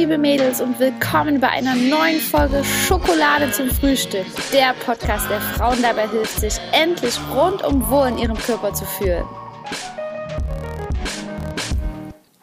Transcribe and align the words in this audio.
liebe 0.00 0.16
Mädels 0.16 0.62
und 0.62 0.80
willkommen 0.80 1.40
bei 1.40 1.50
einer 1.50 1.74
neuen 1.74 2.20
Folge 2.20 2.64
Schokolade 2.64 3.52
zum 3.52 3.68
Frühstück. 3.68 4.24
Der 4.50 4.72
Podcast, 4.86 5.28
der 5.28 5.42
Frauen 5.42 5.82
dabei 5.82 6.08
hilft, 6.08 6.40
sich 6.40 6.58
endlich 6.72 7.18
rundum 7.36 7.86
wohl 7.90 8.08
in 8.08 8.16
ihrem 8.16 8.38
Körper 8.38 8.72
zu 8.72 8.86
fühlen. 8.86 9.26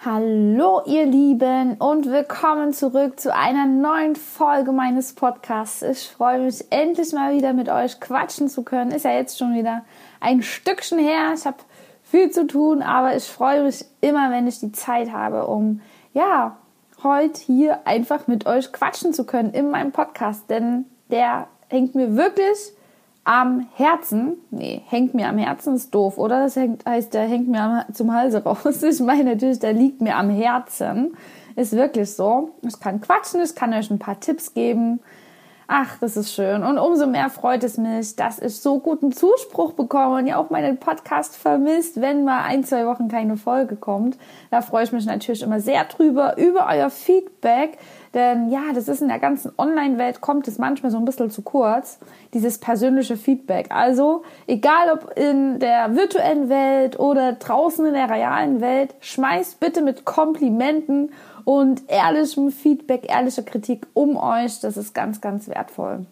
Hallo 0.05 0.83
ihr 0.85 1.07
Lieben 1.07 1.77
und 1.79 2.05
willkommen 2.05 2.73
zurück 2.73 3.19
zu 3.19 3.33
einer 3.33 3.65
neuen 3.65 4.15
Folge 4.15 4.71
meines 4.71 5.15
Podcasts. 5.15 5.81
Ich 5.81 6.09
freue 6.09 6.41
mich 6.41 6.63
endlich 6.69 7.11
mal 7.11 7.35
wieder 7.35 7.53
mit 7.53 7.69
euch 7.69 7.99
quatschen 7.99 8.49
zu 8.49 8.61
können. 8.61 8.91
Ist 8.91 9.05
ja 9.05 9.13
jetzt 9.13 9.39
schon 9.39 9.55
wieder 9.55 9.83
ein 10.19 10.43
Stückchen 10.43 10.99
her. 10.99 11.33
Ich 11.35 11.47
habe 11.47 11.57
viel 12.03 12.29
zu 12.29 12.45
tun, 12.45 12.83
aber 12.83 13.15
ich 13.15 13.23
freue 13.23 13.63
mich 13.63 13.83
immer, 13.99 14.29
wenn 14.29 14.45
ich 14.45 14.59
die 14.59 14.73
Zeit 14.73 15.11
habe, 15.11 15.47
um 15.47 15.81
ja, 16.13 16.55
heute 17.03 17.39
hier 17.41 17.85
einfach 17.85 18.27
mit 18.27 18.45
euch 18.45 18.71
quatschen 18.71 19.13
zu 19.13 19.25
können 19.25 19.51
in 19.51 19.69
meinem 19.69 19.91
Podcast, 19.91 20.49
denn 20.49 20.85
der 21.09 21.47
hängt 21.69 21.95
mir 21.95 22.15
wirklich 22.15 22.73
am 23.23 23.67
Herzen. 23.75 24.37
Nee, 24.51 24.81
hängt 24.87 25.13
mir 25.13 25.27
am 25.27 25.37
Herzen 25.37 25.75
ist 25.75 25.93
doof, 25.93 26.17
oder? 26.17 26.43
Das 26.43 26.55
hängt, 26.55 26.85
heißt, 26.85 27.13
der 27.13 27.23
hängt 27.23 27.49
mir 27.49 27.61
am, 27.61 27.93
zum 27.93 28.13
Halse 28.13 28.43
raus. 28.43 28.81
Ich 28.83 28.99
meine 29.01 29.31
natürlich, 29.31 29.59
der 29.59 29.73
liegt 29.73 30.01
mir 30.01 30.15
am 30.15 30.29
Herzen. 30.29 31.17
Ist 31.55 31.73
wirklich 31.73 32.13
so. 32.13 32.51
Ich 32.61 32.79
kann 32.79 33.01
quatschen, 33.01 33.41
ich 33.41 33.53
kann 33.53 33.73
euch 33.73 33.91
ein 33.91 33.99
paar 33.99 34.19
Tipps 34.19 34.53
geben. 34.53 35.01
Ach, 35.69 35.97
das 35.99 36.15
ist 36.15 36.33
schön. 36.33 36.63
Und 36.63 36.77
umso 36.77 37.07
mehr 37.07 37.29
freut 37.29 37.61
es 37.65 37.77
mich, 37.77 38.15
dass 38.15 38.39
ich 38.39 38.55
so 38.55 38.79
guten 38.79 39.11
Zuspruch 39.11 39.73
bekomme 39.73 40.15
und 40.15 40.25
ihr 40.25 40.39
auch 40.39 40.49
meinen 40.49 40.77
Podcast 40.77 41.35
vermisst, 41.35 41.99
wenn 41.99 42.23
mal 42.23 42.43
ein, 42.43 42.63
zwei 42.63 42.85
Wochen 42.85 43.09
keine 43.09 43.35
Folge 43.35 43.75
kommt. 43.75 44.17
Da 44.49 44.61
freue 44.61 44.85
ich 44.85 44.93
mich 44.93 45.05
natürlich 45.05 45.41
immer 45.41 45.59
sehr 45.59 45.83
drüber, 45.83 46.37
über 46.37 46.67
euer 46.71 46.89
Feedback. 46.89 47.77
Denn 48.13 48.49
ja, 48.49 48.61
das 48.73 48.87
ist 48.87 49.01
in 49.01 49.09
der 49.09 49.19
ganzen 49.19 49.51
Online-Welt, 49.57 50.21
kommt 50.21 50.47
es 50.47 50.57
manchmal 50.57 50.89
so 50.89 50.99
ein 50.99 51.03
bisschen 51.03 51.29
zu 51.31 51.41
kurz, 51.41 51.99
dieses 52.33 52.59
persönliche 52.59 53.17
Feedback. 53.17 53.67
Also, 53.69 54.23
egal 54.47 54.89
ob 54.93 55.17
in 55.17 55.59
der 55.59 55.97
virtuellen 55.97 56.47
Welt 56.47 56.97
oder 56.97 57.33
draußen 57.33 57.85
in 57.85 57.93
der 57.93 58.09
realen 58.09 58.61
Welt, 58.61 58.95
schmeißt 59.01 59.59
bitte 59.59 59.81
mit 59.81 60.05
Komplimenten 60.05 61.11
und 61.47 61.83
ehrlichem 61.87 62.51
Feedback, 62.51 63.09
ehrlicher 63.09 63.41
Kritik 63.41 63.87
um 63.93 64.17
euch. 64.17 64.59
Das 64.59 64.75
ist 64.75 64.93
ganz, 64.93 65.21
ganz 65.21 65.47
wertvoll. 65.47 66.05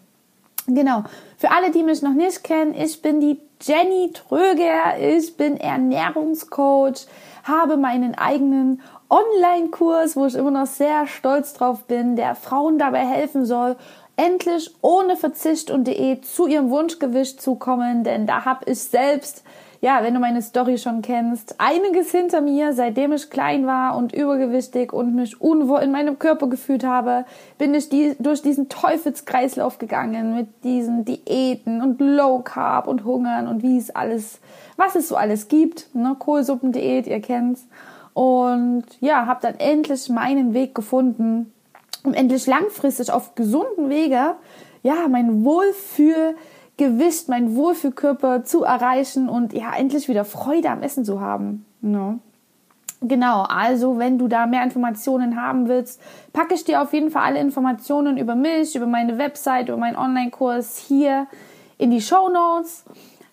Genau. 0.66 1.04
Für 1.36 1.50
alle, 1.50 1.70
die 1.70 1.82
mich 1.82 2.00
noch 2.00 2.14
nicht 2.14 2.42
kennen, 2.42 2.72
ich 2.72 3.02
bin 3.02 3.20
die 3.20 3.38
Jenny 3.60 4.12
Tröger. 4.14 4.98
Ich 4.98 5.36
bin 5.36 5.58
Ernährungscoach, 5.58 7.06
habe 7.44 7.76
meinen 7.76 8.14
eigenen 8.14 8.80
Online-Kurs, 9.10 10.16
wo 10.16 10.24
ich 10.24 10.36
immer 10.36 10.50
noch 10.50 10.66
sehr 10.66 11.06
stolz 11.06 11.52
drauf 11.52 11.84
bin, 11.84 12.16
der 12.16 12.34
Frauen 12.34 12.78
dabei 12.78 13.06
helfen 13.06 13.44
soll, 13.44 13.76
endlich 14.16 14.74
ohne 14.80 15.18
Verzicht 15.18 15.70
und 15.70 15.84
Diät 15.84 16.24
zu 16.24 16.46
ihrem 16.46 16.70
Wunschgewicht 16.70 17.42
zu 17.42 17.56
kommen, 17.56 18.04
denn 18.04 18.26
da 18.26 18.46
habe 18.46 18.70
ich 18.70 18.80
selbst 18.80 19.44
ja, 19.86 20.02
wenn 20.02 20.14
du 20.14 20.18
meine 20.18 20.42
Story 20.42 20.78
schon 20.78 21.00
kennst, 21.00 21.54
einiges 21.58 22.10
hinter 22.10 22.40
mir, 22.40 22.72
seitdem 22.72 23.12
ich 23.12 23.30
klein 23.30 23.68
war 23.68 23.96
und 23.96 24.12
übergewichtig 24.12 24.92
und 24.92 25.14
mich 25.14 25.40
unwohl 25.40 25.78
in 25.78 25.92
meinem 25.92 26.18
Körper 26.18 26.48
gefühlt 26.48 26.82
habe, 26.82 27.24
bin 27.56 27.72
ich 27.72 27.88
die, 27.88 28.16
durch 28.18 28.42
diesen 28.42 28.68
Teufelskreislauf 28.68 29.78
gegangen 29.78 30.34
mit 30.34 30.48
diesen 30.64 31.04
Diäten 31.04 31.82
und 31.82 32.00
Low 32.00 32.40
Carb 32.40 32.88
und 32.88 33.04
Hungern 33.04 33.46
und 33.46 33.62
wie 33.62 33.78
es 33.78 33.94
alles, 33.94 34.40
was 34.76 34.96
es 34.96 35.06
so 35.06 35.14
alles 35.14 35.46
gibt, 35.46 35.94
ne, 35.94 36.16
Kohlsuppendiät, 36.18 37.06
ihr 37.06 37.20
kennt's. 37.20 37.68
Und 38.12 38.86
ja, 38.98 39.26
habe 39.26 39.38
dann 39.40 39.54
endlich 39.60 40.08
meinen 40.08 40.52
Weg 40.52 40.74
gefunden, 40.74 41.52
um 42.02 42.12
endlich 42.12 42.44
langfristig 42.48 43.12
auf 43.12 43.36
gesunden 43.36 43.88
Wege, 43.88 44.34
ja, 44.82 45.06
mein 45.08 45.44
Wohlfühl 45.44 46.34
Gewicht, 46.76 47.28
mein 47.28 47.56
Wohlfühlkörper 47.56 48.44
zu 48.44 48.64
erreichen 48.64 49.28
und 49.28 49.52
ja, 49.52 49.74
endlich 49.74 50.08
wieder 50.08 50.24
Freude 50.24 50.70
am 50.70 50.82
Essen 50.82 51.04
zu 51.04 51.20
haben. 51.20 51.64
No. 51.80 52.18
Genau, 53.00 53.42
also 53.42 53.98
wenn 53.98 54.18
du 54.18 54.26
da 54.26 54.46
mehr 54.46 54.62
Informationen 54.62 55.40
haben 55.40 55.68
willst, 55.68 56.00
packe 56.32 56.54
ich 56.54 56.64
dir 56.64 56.82
auf 56.82 56.92
jeden 56.92 57.10
Fall 57.10 57.24
alle 57.24 57.40
Informationen 57.40 58.16
über 58.16 58.34
mich, 58.34 58.74
über 58.74 58.86
meine 58.86 59.18
Website, 59.18 59.68
über 59.68 59.76
meinen 59.76 59.96
Online-Kurs 59.96 60.78
hier 60.78 61.26
in 61.78 61.90
die 61.90 62.00
Show 62.00 62.28
Notes. 62.28 62.84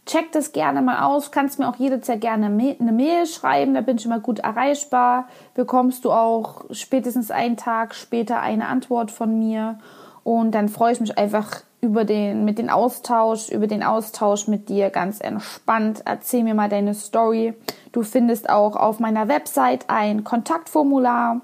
Check 0.06 0.34
das 0.34 0.52
gerne 0.52 0.82
mal 0.82 1.04
aus. 1.04 1.32
Kannst 1.32 1.60
mir 1.60 1.70
auch 1.70 1.78
jederzeit 1.78 2.20
gerne 2.20 2.48
eine 2.48 2.92
Mail 2.92 3.26
schreiben, 3.26 3.74
da 3.74 3.80
bin 3.80 3.98
ich 3.98 4.06
immer 4.06 4.20
gut 4.20 4.40
erreichbar. 4.40 5.30
Bekommst 5.54 6.04
du 6.04 6.12
auch 6.12 6.66
spätestens 6.72 7.32
einen 7.32 7.56
Tag 7.56 7.96
später 7.96 8.42
eine 8.42 8.68
Antwort 8.68 9.12
von 9.12 9.40
mir. 9.40 9.80
Und 10.26 10.52
dann 10.52 10.68
freue 10.68 10.92
ich 10.92 11.00
mich 11.00 11.18
einfach 11.18 11.62
über 11.84 12.06
den, 12.06 12.46
mit 12.46 12.60
den 12.60 12.70
Austausch, 12.70 13.50
über 13.50 13.68
den 13.68 13.84
Austausch 13.84 14.48
mit 14.48 14.70
dir 14.70 14.90
ganz 14.90 15.20
entspannt. 15.20 16.02
Erzähl 16.06 16.44
mir 16.44 16.54
mal 16.54 16.70
deine 16.70 16.94
Story. 16.94 17.54
Du 17.92 18.04
findest 18.04 18.50
auch 18.50 18.78
auf 18.78 19.02
meiner 19.02 19.28
Website 19.28 19.90
ein 19.90 20.24
Kontaktformular, 20.24 21.42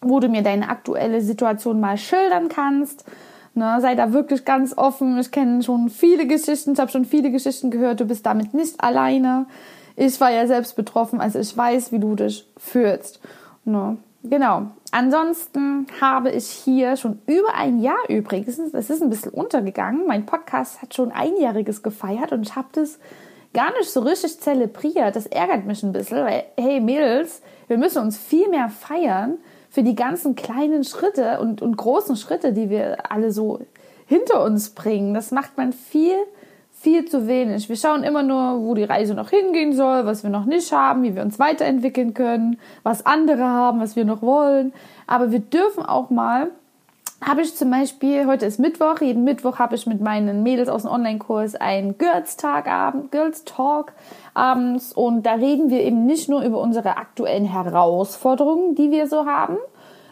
wo 0.00 0.18
du 0.18 0.28
mir 0.28 0.42
deine 0.42 0.70
aktuelle 0.70 1.20
Situation 1.20 1.78
mal 1.78 1.98
schildern 1.98 2.48
kannst. 2.48 3.04
Ne, 3.52 3.78
sei 3.82 3.94
da 3.94 4.14
wirklich 4.14 4.46
ganz 4.46 4.76
offen. 4.76 5.18
Ich 5.18 5.30
kenne 5.30 5.62
schon 5.62 5.90
viele 5.90 6.26
Geschichten, 6.26 6.72
ich 6.72 6.78
habe 6.78 6.90
schon 6.90 7.04
viele 7.04 7.30
Geschichten 7.30 7.70
gehört. 7.70 8.00
Du 8.00 8.06
bist 8.06 8.24
damit 8.24 8.54
nicht 8.54 8.82
alleine. 8.82 9.44
Ich 9.94 10.18
war 10.20 10.30
ja 10.30 10.46
selbst 10.46 10.74
betroffen, 10.76 11.20
also 11.20 11.38
ich 11.38 11.54
weiß, 11.54 11.92
wie 11.92 11.98
du 11.98 12.14
dich 12.14 12.46
fühlst. 12.56 13.20
Ne? 13.64 13.98
Genau. 14.28 14.66
Ansonsten 14.92 15.86
habe 16.00 16.30
ich 16.30 16.46
hier 16.46 16.96
schon 16.96 17.20
über 17.26 17.54
ein 17.54 17.80
Jahr 17.80 18.08
übrigens, 18.08 18.58
es 18.58 18.90
ist 18.90 19.02
ein 19.02 19.10
bisschen 19.10 19.32
untergegangen, 19.32 20.06
mein 20.06 20.26
Podcast 20.26 20.80
hat 20.80 20.94
schon 20.94 21.12
einjähriges 21.12 21.82
gefeiert 21.82 22.32
und 22.32 22.46
ich 22.46 22.56
habe 22.56 22.68
das 22.72 22.98
gar 23.52 23.72
nicht 23.72 23.90
so 23.90 24.00
richtig 24.00 24.40
zelebriert. 24.40 25.16
Das 25.16 25.26
ärgert 25.26 25.66
mich 25.66 25.82
ein 25.82 25.92
bisschen, 25.92 26.24
weil, 26.24 26.44
hey 26.58 26.80
Mädels, 26.80 27.42
wir 27.68 27.78
müssen 27.78 28.02
uns 28.02 28.16
viel 28.16 28.48
mehr 28.48 28.68
feiern 28.68 29.38
für 29.70 29.82
die 29.82 29.94
ganzen 29.94 30.34
kleinen 30.34 30.84
Schritte 30.84 31.40
und, 31.40 31.62
und 31.62 31.76
großen 31.76 32.16
Schritte, 32.16 32.52
die 32.52 32.70
wir 32.70 33.10
alle 33.10 33.32
so 33.32 33.60
hinter 34.06 34.42
uns 34.42 34.70
bringen. 34.70 35.14
Das 35.14 35.30
macht 35.30 35.56
man 35.56 35.72
viel 35.72 36.16
viel 36.86 37.04
zu 37.04 37.26
wenig. 37.26 37.68
Wir 37.68 37.74
schauen 37.74 38.04
immer 38.04 38.22
nur, 38.22 38.62
wo 38.62 38.74
die 38.74 38.84
Reise 38.84 39.14
noch 39.14 39.30
hingehen 39.30 39.72
soll, 39.72 40.06
was 40.06 40.22
wir 40.22 40.30
noch 40.30 40.44
nicht 40.44 40.70
haben, 40.70 41.02
wie 41.02 41.16
wir 41.16 41.22
uns 41.22 41.40
weiterentwickeln 41.40 42.14
können, 42.14 42.60
was 42.84 43.04
andere 43.04 43.42
haben, 43.42 43.80
was 43.80 43.96
wir 43.96 44.04
noch 44.04 44.22
wollen. 44.22 44.72
Aber 45.08 45.32
wir 45.32 45.40
dürfen 45.40 45.84
auch 45.84 46.10
mal, 46.10 46.52
habe 47.20 47.40
ich 47.40 47.56
zum 47.56 47.72
Beispiel, 47.72 48.26
heute 48.26 48.46
ist 48.46 48.60
Mittwoch, 48.60 49.00
jeden 49.00 49.24
Mittwoch 49.24 49.58
habe 49.58 49.74
ich 49.74 49.88
mit 49.88 50.00
meinen 50.00 50.44
Mädels 50.44 50.68
aus 50.68 50.82
dem 50.82 50.92
Online-Kurs 50.92 51.56
einen 51.56 51.98
Girls 51.98 52.36
Talk 52.36 52.68
abends 54.34 54.92
und 54.92 55.26
da 55.26 55.32
reden 55.32 55.70
wir 55.70 55.80
eben 55.80 56.06
nicht 56.06 56.28
nur 56.28 56.42
über 56.42 56.60
unsere 56.60 56.98
aktuellen 56.98 57.46
Herausforderungen, 57.46 58.76
die 58.76 58.92
wir 58.92 59.08
so 59.08 59.26
haben, 59.26 59.56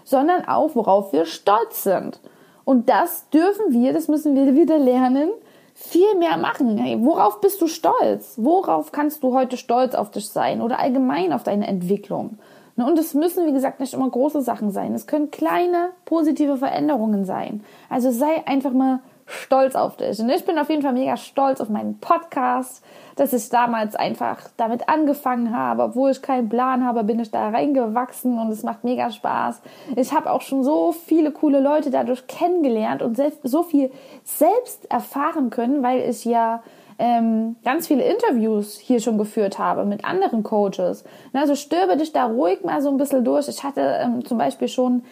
sondern 0.02 0.48
auch, 0.48 0.74
worauf 0.74 1.12
wir 1.12 1.24
stolz 1.24 1.84
sind. 1.84 2.18
Und 2.64 2.88
das 2.88 3.28
dürfen 3.30 3.70
wir, 3.70 3.92
das 3.92 4.08
müssen 4.08 4.34
wir 4.34 4.56
wieder 4.56 4.78
lernen, 4.78 5.28
viel 5.74 6.14
mehr 6.14 6.36
machen. 6.36 6.78
Hey, 6.78 6.96
worauf 7.00 7.40
bist 7.40 7.60
du 7.60 7.66
stolz? 7.66 8.34
Worauf 8.36 8.92
kannst 8.92 9.22
du 9.22 9.34
heute 9.34 9.56
stolz 9.56 9.94
auf 9.94 10.10
dich 10.10 10.28
sein 10.28 10.62
oder 10.62 10.78
allgemein 10.78 11.32
auf 11.32 11.42
deine 11.42 11.66
Entwicklung? 11.66 12.38
Ne, 12.76 12.86
und 12.86 12.98
es 12.98 13.14
müssen, 13.14 13.46
wie 13.46 13.52
gesagt, 13.52 13.80
nicht 13.80 13.92
immer 13.92 14.08
große 14.08 14.40
Sachen 14.40 14.70
sein. 14.70 14.94
Es 14.94 15.06
können 15.06 15.30
kleine 15.30 15.90
positive 16.04 16.56
Veränderungen 16.56 17.24
sein. 17.24 17.62
Also 17.90 18.10
sei 18.10 18.46
einfach 18.46 18.72
mal 18.72 19.00
stolz 19.26 19.74
auf 19.74 19.96
dich. 19.96 20.18
Und 20.20 20.28
ich 20.30 20.44
bin 20.44 20.58
auf 20.58 20.70
jeden 20.70 20.82
Fall 20.82 20.92
mega 20.92 21.16
stolz 21.16 21.60
auf 21.60 21.68
meinen 21.68 21.98
Podcast, 21.98 22.84
dass 23.16 23.32
ich 23.32 23.48
damals 23.48 23.94
einfach 23.94 24.48
damit 24.56 24.88
angefangen 24.88 25.56
habe. 25.56 25.84
Obwohl 25.84 26.10
ich 26.10 26.22
keinen 26.22 26.48
Plan 26.48 26.84
habe, 26.84 27.04
bin 27.04 27.20
ich 27.20 27.30
da 27.30 27.48
reingewachsen 27.48 28.38
und 28.38 28.50
es 28.50 28.62
macht 28.62 28.84
mega 28.84 29.10
Spaß. 29.10 29.60
Ich 29.96 30.12
habe 30.12 30.30
auch 30.30 30.42
schon 30.42 30.64
so 30.64 30.92
viele 30.92 31.30
coole 31.30 31.60
Leute 31.60 31.90
dadurch 31.90 32.26
kennengelernt 32.26 33.02
und 33.02 33.20
so 33.42 33.62
viel 33.62 33.90
selbst 34.24 34.90
erfahren 34.90 35.50
können, 35.50 35.82
weil 35.82 36.08
ich 36.08 36.24
ja 36.24 36.62
ähm, 36.98 37.56
ganz 37.64 37.88
viele 37.88 38.04
Interviews 38.04 38.76
hier 38.76 39.00
schon 39.00 39.18
geführt 39.18 39.58
habe 39.58 39.84
mit 39.84 40.04
anderen 40.04 40.42
Coaches. 40.42 41.04
Also 41.32 41.54
stöbe 41.56 41.96
dich 41.96 42.12
da 42.12 42.26
ruhig 42.26 42.64
mal 42.64 42.82
so 42.82 42.90
ein 42.90 42.96
bisschen 42.96 43.24
durch. 43.24 43.48
Ich 43.48 43.64
hatte 43.64 43.80
ähm, 44.00 44.24
zum 44.24 44.38
Beispiel 44.38 44.68
schon 44.68 45.02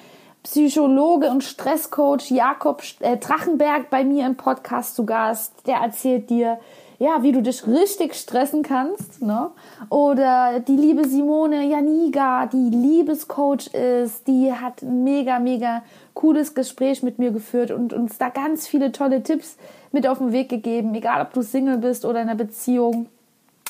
Psychologe 0.44 1.30
und 1.30 1.44
Stresscoach 1.44 2.30
Jakob 2.30 2.82
äh, 3.00 3.16
Drachenberg 3.16 3.90
bei 3.90 4.04
mir 4.04 4.26
im 4.26 4.36
Podcast 4.36 4.96
zu 4.96 5.06
Gast. 5.06 5.66
Der 5.66 5.76
erzählt 5.76 6.30
dir, 6.30 6.58
ja, 6.98 7.22
wie 7.22 7.32
du 7.32 7.42
dich 7.42 7.66
richtig 7.66 8.14
stressen 8.14 8.62
kannst, 8.62 9.22
ne? 9.22 9.50
Oder 9.88 10.60
die 10.60 10.76
liebe 10.76 11.06
Simone 11.06 11.66
Janiga, 11.66 12.46
die 12.46 12.70
Liebescoach 12.70 13.68
ist, 13.74 14.26
die 14.26 14.52
hat 14.52 14.82
ein 14.82 15.04
mega, 15.04 15.38
mega 15.38 15.82
cooles 16.14 16.54
Gespräch 16.54 17.02
mit 17.02 17.18
mir 17.18 17.30
geführt 17.30 17.70
und 17.70 17.92
uns 17.92 18.18
da 18.18 18.28
ganz 18.28 18.66
viele 18.66 18.92
tolle 18.92 19.22
Tipps 19.22 19.56
mit 19.90 20.06
auf 20.06 20.18
den 20.18 20.32
Weg 20.32 20.48
gegeben, 20.48 20.94
egal 20.94 21.22
ob 21.22 21.32
du 21.32 21.42
Single 21.42 21.78
bist 21.78 22.04
oder 22.04 22.22
in 22.22 22.28
einer 22.28 22.36
Beziehung, 22.36 23.06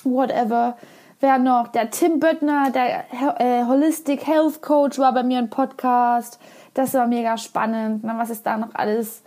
whatever 0.04 0.76
wer 1.22 1.38
noch? 1.38 1.69
Der 1.69 1.90
Tim 1.90 2.20
Böttner, 2.20 2.70
der 2.70 3.04
äh, 3.38 3.64
Holistic 3.64 4.26
Health 4.26 4.60
Coach 4.60 4.98
war 4.98 5.14
bei 5.14 5.22
mir 5.22 5.38
im 5.38 5.48
Podcast. 5.48 6.38
Das 6.74 6.92
war 6.94 7.06
mega 7.06 7.38
spannend. 7.38 8.02
Was 8.02 8.28
ist 8.28 8.44
da 8.44 8.58
noch 8.58 8.74
alles? 8.74 9.22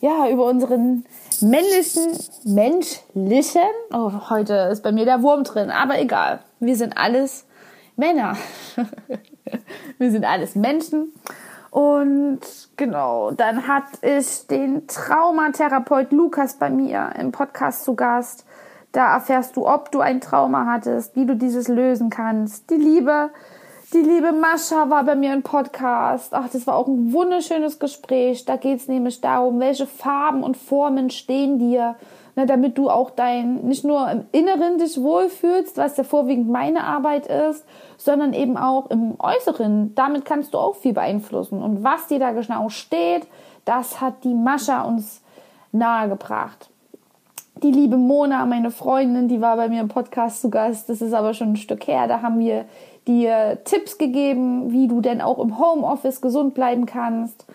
Ja, 0.00 0.28
über 0.30 0.46
unseren 0.46 1.04
männlichen, 1.42 2.18
menschlichen, 2.44 3.62
oh, 3.92 4.12
heute 4.30 4.68
ist 4.72 4.82
bei 4.82 4.92
mir 4.92 5.04
der 5.04 5.22
Wurm 5.22 5.44
drin, 5.44 5.70
aber 5.70 6.00
egal. 6.00 6.40
Wir 6.58 6.76
sind 6.76 6.96
alles 6.96 7.46
Männer. 7.96 8.36
wir 9.98 10.10
sind 10.10 10.24
alles 10.24 10.54
Menschen. 10.54 11.12
Und 11.70 12.40
genau, 12.76 13.30
dann 13.30 13.68
hat 13.68 13.84
ich 14.02 14.46
den 14.48 14.86
Traumatherapeut 14.86 16.10
Lukas 16.10 16.54
bei 16.54 16.70
mir 16.70 17.12
im 17.18 17.30
Podcast 17.30 17.84
zu 17.84 17.94
Gast. 17.94 18.44
Da 18.92 19.14
erfährst 19.14 19.56
du, 19.56 19.68
ob 19.68 19.92
du 19.92 20.00
ein 20.00 20.20
Trauma 20.20 20.66
hattest, 20.66 21.14
wie 21.14 21.26
du 21.26 21.36
dieses 21.36 21.68
lösen 21.68 22.10
kannst. 22.10 22.70
Die 22.70 22.74
Liebe, 22.74 23.30
die 23.92 23.98
liebe 23.98 24.32
Mascha 24.32 24.88
war 24.88 25.04
bei 25.04 25.16
mir 25.16 25.32
im 25.32 25.42
Podcast. 25.42 26.32
Ach, 26.32 26.48
das 26.48 26.66
war 26.66 26.76
auch 26.76 26.86
ein 26.86 27.12
wunderschönes 27.12 27.78
Gespräch. 27.78 28.44
Da 28.44 28.56
geht 28.56 28.78
es 28.78 28.88
nämlich 28.88 29.20
darum, 29.20 29.58
welche 29.58 29.86
Farben 29.86 30.44
und 30.44 30.56
Formen 30.56 31.10
stehen 31.10 31.58
dir, 31.58 31.96
ne, 32.36 32.46
damit 32.46 32.78
du 32.78 32.88
auch 32.88 33.10
dein, 33.10 33.66
nicht 33.66 33.84
nur 33.84 34.08
im 34.08 34.26
Inneren 34.30 34.78
dich 34.78 35.00
wohlfühlst, 35.00 35.76
was 35.76 35.96
ja 35.96 36.04
vorwiegend 36.04 36.48
meine 36.48 36.84
Arbeit 36.84 37.26
ist, 37.26 37.64
sondern 37.96 38.32
eben 38.32 38.56
auch 38.56 38.90
im 38.90 39.14
Äußeren. 39.18 39.94
Damit 39.96 40.24
kannst 40.24 40.54
du 40.54 40.58
auch 40.58 40.76
viel 40.76 40.92
beeinflussen. 40.92 41.60
Und 41.60 41.82
was 41.82 42.06
dir 42.06 42.20
da 42.20 42.30
genau 42.30 42.68
steht, 42.68 43.26
das 43.64 44.00
hat 44.00 44.22
die 44.22 44.34
Mascha 44.34 44.82
uns 44.82 45.20
nahegebracht 45.72 46.70
die 47.62 47.70
liebe 47.70 47.96
Mona, 47.96 48.46
meine 48.46 48.70
Freundin, 48.70 49.28
die 49.28 49.40
war 49.40 49.56
bei 49.56 49.68
mir 49.68 49.80
im 49.80 49.88
Podcast 49.88 50.40
zu 50.40 50.50
Gast. 50.50 50.88
Das 50.88 51.02
ist 51.02 51.12
aber 51.12 51.34
schon 51.34 51.52
ein 51.52 51.56
Stück 51.56 51.86
her. 51.86 52.08
Da 52.08 52.22
haben 52.22 52.38
wir 52.38 52.64
dir 53.06 53.58
Tipps 53.64 53.98
gegeben, 53.98 54.72
wie 54.72 54.88
du 54.88 55.00
denn 55.00 55.20
auch 55.20 55.38
im 55.38 55.58
Homeoffice 55.58 56.20
gesund 56.20 56.54
bleiben 56.54 56.86
kannst. 56.86 57.46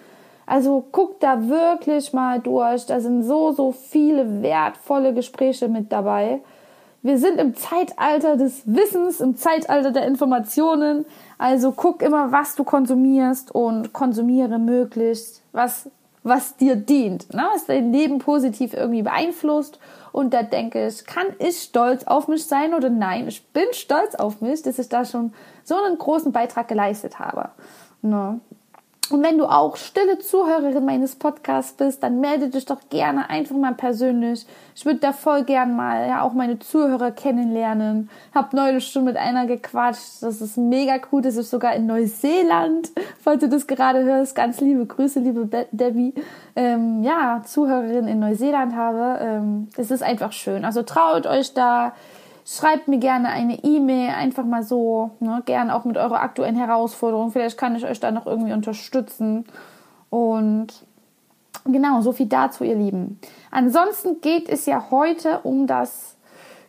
Also 0.45 0.85
guck 0.91 1.19
da 1.19 1.47
wirklich 1.47 2.13
mal 2.13 2.39
durch. 2.39 2.85
Da 2.85 2.99
sind 2.99 3.23
so, 3.23 3.51
so 3.51 3.71
viele 3.71 4.41
wertvolle 4.41 5.13
Gespräche 5.13 5.67
mit 5.67 5.91
dabei. 5.91 6.41
Wir 7.01 7.19
sind 7.19 7.39
im 7.39 7.55
Zeitalter 7.55 8.35
des 8.35 8.63
Wissens, 8.65 9.19
im 9.19 9.37
Zeitalter 9.37 9.91
der 9.91 10.07
Informationen. 10.07 11.05
Also 11.37 11.71
guck 11.71 12.01
immer, 12.01 12.31
was 12.31 12.55
du 12.55 12.63
konsumierst 12.63 13.53
und 13.53 13.93
konsumiere 13.93 14.57
möglichst, 14.57 15.43
was 15.51 15.89
was 16.25 16.57
dir 16.57 16.75
dient, 16.75 17.31
ne? 17.33 17.47
was 17.53 17.67
dein 17.67 17.93
Leben 17.93 18.17
positiv 18.17 18.73
irgendwie 18.73 19.03
beeinflusst. 19.03 19.79
Und 20.11 20.33
da 20.33 20.41
denke 20.41 20.87
ich, 20.87 21.05
kann 21.05 21.27
ich 21.37 21.61
stolz 21.61 22.05
auf 22.05 22.27
mich 22.27 22.45
sein 22.47 22.73
oder 22.73 22.89
nein? 22.89 23.27
Ich 23.27 23.45
bin 23.49 23.65
stolz 23.73 24.15
auf 24.15 24.41
mich, 24.41 24.63
dass 24.63 24.79
ich 24.79 24.89
da 24.89 25.05
schon 25.05 25.33
so 25.63 25.75
einen 25.75 25.99
großen 25.99 26.31
Beitrag 26.31 26.67
geleistet 26.67 27.19
habe. 27.19 27.49
Ne? 28.01 28.39
Und 29.11 29.21
wenn 29.23 29.37
du 29.37 29.45
auch 29.45 29.75
stille 29.75 30.17
Zuhörerin 30.17 30.83
meines 30.83 31.15
Podcasts 31.15 31.73
bist, 31.73 32.01
dann 32.01 32.19
melde 32.21 32.49
dich 32.49 32.65
doch 32.65 32.89
gerne 32.89 33.29
einfach 33.29 33.55
mal 33.55 33.75
persönlich. 33.75 34.47
Ich 34.75 34.85
würde 34.85 34.99
da 34.99 35.13
voll 35.13 35.43
gern 35.43 35.75
mal 35.75 36.07
ja 36.07 36.21
auch 36.21 36.33
meine 36.33 36.57
Zuhörer 36.57 37.11
kennenlernen. 37.11 38.09
Hab 38.33 38.53
neulich 38.53 38.87
schon 38.87 39.03
mit 39.03 39.15
einer 39.15 39.45
gequatscht. 39.45 40.21
Das 40.21 40.41
ist 40.41 40.57
mega 40.57 40.97
cool. 41.11 41.21
Das 41.21 41.35
ist 41.35 41.51
sogar 41.51 41.75
in 41.75 41.85
Neuseeland, 41.85 42.91
falls 43.21 43.41
du 43.41 43.49
das 43.49 43.67
gerade 43.67 44.03
hörst. 44.03 44.35
Ganz 44.35 44.59
liebe 44.59 44.85
Grüße, 44.85 45.19
liebe 45.19 45.45
Be 45.45 45.67
Debbie. 45.71 46.15
Ähm, 46.55 47.03
ja, 47.03 47.43
Zuhörerin 47.45 48.07
in 48.07 48.19
Neuseeland 48.19 48.75
habe. 48.75 49.19
Ähm, 49.21 49.69
das 49.77 49.91
ist 49.91 50.01
einfach 50.01 50.31
schön. 50.31 50.65
Also 50.65 50.81
traut 50.81 51.27
euch 51.27 51.53
da 51.53 51.93
Schreibt 52.47 52.87
mir 52.87 52.99
gerne 52.99 53.29
eine 53.29 53.63
E-Mail, 53.63 54.11
einfach 54.11 54.45
mal 54.45 54.61
so, 54.61 55.09
ne, 55.19 55.41
gerne 55.45 55.75
auch 55.75 55.83
mit 55.83 55.97
eurer 55.97 56.21
aktuellen 56.21 56.55
Herausforderung. 56.55 57.31
Vielleicht 57.31 57.57
kann 57.57 57.75
ich 57.75 57.85
euch 57.85 57.99
da 57.99 58.11
noch 58.11 58.27
irgendwie 58.27 58.53
unterstützen. 58.53 59.45
Und 60.11 60.67
genau, 61.65 62.01
so 62.01 62.11
viel 62.11 62.27
dazu, 62.27 62.63
ihr 62.63 62.75
Lieben. 62.75 63.19
Ansonsten 63.49 64.21
geht 64.21 64.47
es 64.47 64.67
ja 64.67 64.91
heute 64.91 65.39
um 65.39 65.65
das, 65.65 66.17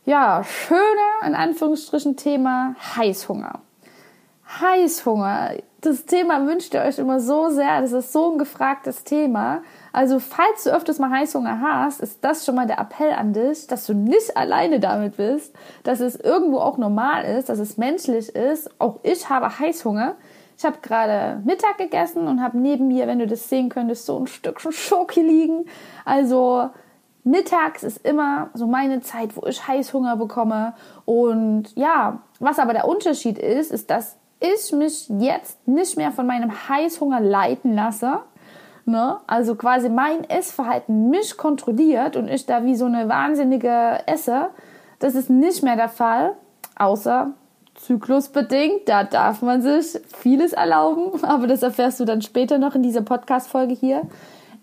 ja, 0.06 0.42
schöne, 0.44 0.80
in 1.26 1.34
Anführungsstrichen, 1.34 2.16
Thema 2.16 2.74
Heißhunger. 2.96 3.60
Heißhunger. 4.60 5.56
Das 5.86 6.04
Thema 6.04 6.44
wünscht 6.48 6.74
ihr 6.74 6.80
euch 6.80 6.98
immer 6.98 7.20
so 7.20 7.48
sehr. 7.48 7.80
Das 7.80 7.92
ist 7.92 8.12
so 8.12 8.32
ein 8.32 8.38
gefragtes 8.38 9.04
Thema. 9.04 9.62
Also, 9.92 10.18
falls 10.18 10.64
du 10.64 10.70
öfters 10.70 10.98
mal 10.98 11.10
Heißhunger 11.10 11.60
hast, 11.60 12.00
ist 12.00 12.24
das 12.24 12.44
schon 12.44 12.56
mal 12.56 12.66
der 12.66 12.80
Appell 12.80 13.12
an 13.12 13.32
dich, 13.32 13.68
dass 13.68 13.86
du 13.86 13.94
nicht 13.94 14.36
alleine 14.36 14.80
damit 14.80 15.16
bist, 15.16 15.54
dass 15.84 16.00
es 16.00 16.16
irgendwo 16.16 16.58
auch 16.58 16.76
normal 16.76 17.24
ist, 17.24 17.48
dass 17.50 17.60
es 17.60 17.76
menschlich 17.76 18.30
ist. 18.30 18.68
Auch 18.80 18.98
ich 19.04 19.30
habe 19.30 19.60
Heißhunger. 19.60 20.16
Ich 20.58 20.64
habe 20.64 20.78
gerade 20.82 21.40
Mittag 21.44 21.78
gegessen 21.78 22.26
und 22.26 22.42
habe 22.42 22.58
neben 22.58 22.88
mir, 22.88 23.06
wenn 23.06 23.20
du 23.20 23.28
das 23.28 23.48
sehen 23.48 23.68
könntest, 23.68 24.06
so 24.06 24.18
ein 24.18 24.26
Stückchen 24.26 24.72
Schoki 24.72 25.22
liegen. 25.22 25.66
Also, 26.04 26.68
mittags 27.22 27.84
ist 27.84 28.04
immer 28.04 28.50
so 28.54 28.66
meine 28.66 29.02
Zeit, 29.02 29.36
wo 29.36 29.46
ich 29.46 29.68
Heißhunger 29.68 30.16
bekomme. 30.16 30.74
Und 31.04 31.76
ja, 31.76 32.22
was 32.40 32.58
aber 32.58 32.72
der 32.72 32.88
Unterschied 32.88 33.38
ist, 33.38 33.70
ist, 33.70 33.88
dass 33.88 34.16
ich 34.40 34.72
mich 34.72 35.08
jetzt 35.18 35.66
nicht 35.66 35.96
mehr 35.96 36.12
von 36.12 36.26
meinem 36.26 36.52
Heißhunger 36.68 37.20
leiten 37.20 37.74
lasse. 37.74 38.20
Ne? 38.84 39.16
Also 39.26 39.54
quasi 39.54 39.88
mein 39.88 40.28
Essverhalten 40.28 41.10
mich 41.10 41.36
kontrolliert 41.36 42.16
und 42.16 42.28
ich 42.28 42.46
da 42.46 42.64
wie 42.64 42.76
so 42.76 42.84
eine 42.84 43.08
Wahnsinnige 43.08 44.00
esse. 44.06 44.50
Das 44.98 45.14
ist 45.14 45.28
nicht 45.28 45.62
mehr 45.62 45.76
der 45.76 45.88
Fall, 45.88 46.34
außer 46.76 47.32
zyklusbedingt. 47.74 48.88
Da 48.88 49.04
darf 49.04 49.42
man 49.42 49.62
sich 49.62 50.00
vieles 50.16 50.52
erlauben, 50.52 51.24
aber 51.24 51.46
das 51.46 51.62
erfährst 51.62 52.00
du 52.00 52.04
dann 52.04 52.22
später 52.22 52.58
noch 52.58 52.74
in 52.74 52.82
dieser 52.82 53.02
Podcast-Folge 53.02 53.74
hier 53.74 54.02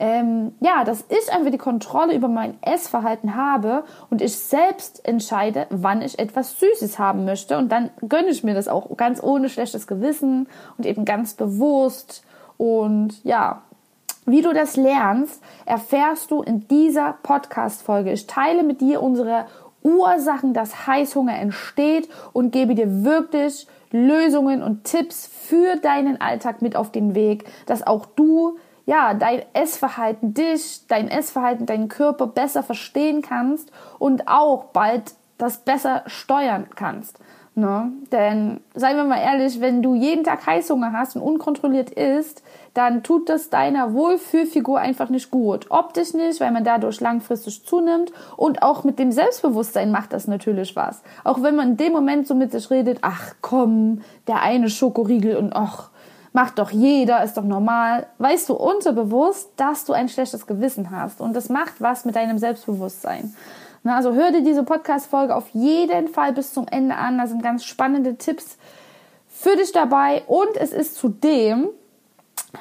ähm, 0.04 0.54
ja, 0.60 0.84
dass 0.84 1.06
ich 1.08 1.32
einfach 1.32 1.50
die 1.50 1.58
Kontrolle 1.58 2.14
über 2.14 2.28
mein 2.28 2.62
Essverhalten 2.62 3.36
habe 3.36 3.86
und 4.10 4.22
ich 4.22 4.36
selbst 4.36 5.08
entscheide, 5.08 5.66
wann 5.70 6.02
ich 6.02 6.20
etwas 6.20 6.60
Süßes 6.60 7.00
haben 7.00 7.24
möchte. 7.24 7.58
Und 7.58 7.72
dann 7.72 7.90
gönne 8.10 8.28
ich 8.28 8.44
mir 8.44 8.54
das 8.54 8.68
auch 8.68 8.98
ganz 8.98 9.24
ohne 9.24 9.48
schlechtes 9.48 9.88
Gewissen 9.88 10.50
und 10.78 10.86
eben 10.86 11.06
ganz 11.06 11.36
bewusst. 11.36 12.26
Und 12.58 13.24
ja, 13.24 13.62
wie 14.26 14.42
du 14.42 14.52
das 14.52 14.76
lernst, 14.76 15.42
erfährst 15.66 16.32
du 16.32 16.42
in 16.42 16.68
dieser 16.68 17.16
Podcast-Folge. 17.24 18.12
Ich 18.12 18.28
teile 18.28 18.64
mit 18.64 18.82
dir 18.82 19.02
unsere 19.02 19.46
Ursachen, 19.84 20.54
dass 20.54 20.86
Heißhunger 20.86 21.40
entsteht 21.40 22.10
und 22.34 22.52
gebe 22.52 22.76
dir 22.76 23.06
wirklich 23.06 23.68
Lösungen 23.92 24.64
und 24.64 24.84
Tipps 24.84 25.28
für 25.28 25.78
deinen 25.78 26.20
Alltag 26.20 26.62
mit 26.62 26.76
auf 26.76 26.92
den 26.92 27.16
Weg, 27.16 27.46
dass 27.68 27.88
auch 27.88 28.06
du 28.06 28.58
ja, 28.86 29.14
dein 29.14 29.44
Essverhalten, 29.54 30.34
dich, 30.34 30.82
dein 30.88 31.08
Essverhalten, 31.08 31.66
deinen 31.66 31.88
Körper 31.88 32.28
besser 32.28 32.64
verstehen 32.64 33.22
kannst 33.22 33.72
und 34.00 34.28
auch 34.28 34.66
bald 34.66 35.14
das 35.38 35.60
besser 35.60 36.04
steuern 36.08 36.68
kannst. 36.76 37.20
Ne? 37.56 37.92
Denn, 38.12 38.62
seien 38.74 38.98
wir 38.98 39.04
mal 39.04 39.20
ehrlich, 39.22 39.62
wenn 39.62 39.84
du 39.84 39.94
jeden 39.94 40.24
Tag 40.24 40.48
Heißhunger 40.48 40.92
hast 40.92 41.16
und 41.16 41.22
unkontrolliert 41.22 41.92
isst, 41.92 42.42
dann 42.74 43.04
tut 43.04 43.30
das 43.30 43.52
deiner 43.52 43.94
Wohlfühlfigur 43.94 44.80
einfach 44.80 45.10
nicht 45.10 45.30
gut. 45.30 45.68
Optisch 45.70 46.16
nicht, 46.16 46.40
weil 46.42 46.52
man 46.52 46.64
dadurch 46.64 47.00
langfristig 47.00 47.64
zunimmt 47.64 48.12
und 48.38 48.64
auch 48.64 48.84
mit 48.84 48.98
dem 48.98 49.12
Selbstbewusstsein 49.12 49.92
macht 49.92 50.14
das 50.14 50.28
natürlich 50.28 50.76
was. 50.76 51.04
Auch 51.24 51.44
wenn 51.44 51.56
man 51.56 51.72
in 51.72 51.78
dem 51.78 51.94
Moment 51.94 52.26
so 52.26 52.34
mit 52.34 52.52
sich 52.52 52.72
redet, 52.72 52.98
ach 53.02 53.36
komm, 53.42 54.02
der 54.28 54.42
eine 54.42 54.70
Schokoriegel 54.70 55.38
und 55.38 55.54
ach, 55.56 55.92
macht 56.34 56.60
doch 56.60 56.72
jeder, 56.72 57.24
ist 57.24 57.38
doch 57.38 57.44
normal, 57.44 58.08
weißt 58.18 58.50
du 58.50 58.56
unterbewusst, 58.56 59.52
dass 59.56 59.86
du 59.86 59.94
ein 59.94 60.10
schlechtes 60.10 60.48
Gewissen 60.48 60.92
hast 60.92 61.22
und 61.22 61.36
das 61.36 61.48
macht 61.48 61.80
was 61.80 62.06
mit 62.06 62.16
deinem 62.16 62.38
Selbstbewusstsein. 62.38 63.34
Na, 63.84 63.98
also 63.98 64.14
hör 64.14 64.32
dir 64.32 64.44
diese 64.44 64.64
Podcast-Folge 64.64 65.36
auf 65.36 65.50
jeden 65.50 66.08
Fall 66.08 66.34
bis 66.34 66.54
zum 66.54 66.68
Ende 66.68 66.96
an. 66.96 67.18
Da 67.18 67.28
sind 67.28 67.44
ganz 67.44 67.66
spannende 67.66 68.16
Tipps 68.16 68.58
für 69.28 69.58
dich 69.58 69.74
dabei 69.74 70.24
und 70.28 70.56
es 70.56 70.72
ist 70.72 70.96
zudem 70.96 71.70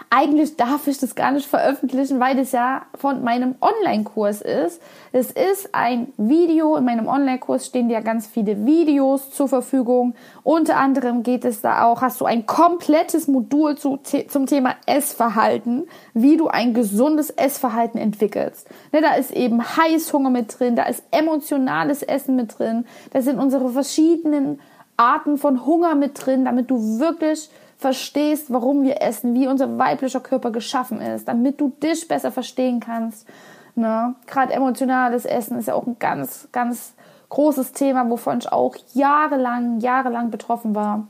eigentlich 0.08 0.56
darf 0.56 0.86
ich 0.86 0.98
das 0.98 1.14
gar 1.14 1.32
nicht 1.32 1.46
veröffentlichen, 1.46 2.18
weil 2.18 2.36
das 2.36 2.52
ja 2.52 2.82
von 2.94 3.22
meinem 3.22 3.56
Online-Kurs 3.60 4.40
ist. 4.40 4.80
Es 5.12 5.30
ist 5.30 5.74
ein 5.74 6.12
Video. 6.16 6.76
In 6.76 6.84
meinem 6.84 7.06
Online-Kurs 7.06 7.66
stehen 7.66 7.90
ja 7.90 8.00
ganz 8.00 8.26
viele 8.26 8.64
Videos 8.64 9.30
zur 9.30 9.48
Verfügung. 9.48 10.14
Unter 10.44 10.78
anderem 10.78 11.22
geht 11.22 11.44
es 11.44 11.60
da 11.60 11.84
auch, 11.84 12.00
hast 12.00 12.20
du 12.22 12.24
ein 12.24 12.46
komplettes 12.46 13.28
Modul 13.28 13.76
zu, 13.76 13.98
zum 14.28 14.46
Thema 14.46 14.76
Essverhalten, 14.86 15.84
wie 16.14 16.38
du 16.38 16.48
ein 16.48 16.72
gesundes 16.72 17.28
Essverhalten 17.28 18.00
entwickelst. 18.00 18.68
Ne, 18.92 19.02
da 19.02 19.14
ist 19.14 19.30
eben 19.30 19.62
Heißhunger 19.62 20.30
mit 20.30 20.58
drin, 20.58 20.74
da 20.74 20.84
ist 20.84 21.04
emotionales 21.10 22.02
Essen 22.02 22.36
mit 22.36 22.58
drin, 22.58 22.86
da 23.12 23.20
sind 23.20 23.38
unsere 23.38 23.68
verschiedenen 23.68 24.58
Arten 24.96 25.36
von 25.36 25.66
Hunger 25.66 25.94
mit 25.94 26.24
drin, 26.24 26.44
damit 26.44 26.70
du 26.70 26.98
wirklich 26.98 27.50
verstehst, 27.82 28.52
warum 28.52 28.82
wir 28.82 29.02
essen, 29.02 29.34
wie 29.34 29.46
unser 29.46 29.78
weiblicher 29.78 30.20
Körper 30.20 30.50
geschaffen 30.50 31.00
ist, 31.00 31.28
damit 31.28 31.60
du 31.60 31.68
dich 31.82 32.08
besser 32.08 32.32
verstehen 32.32 32.80
kannst. 32.80 33.28
Ne? 33.74 34.14
Gerade 34.26 34.52
emotionales 34.52 35.26
Essen 35.26 35.58
ist 35.58 35.68
ja 35.68 35.74
auch 35.74 35.86
ein 35.86 35.98
ganz, 35.98 36.48
ganz 36.52 36.94
großes 37.28 37.72
Thema, 37.72 38.08
wovon 38.08 38.38
ich 38.38 38.50
auch 38.50 38.76
jahrelang, 38.94 39.80
jahrelang 39.80 40.30
betroffen 40.30 40.74
war. 40.74 41.06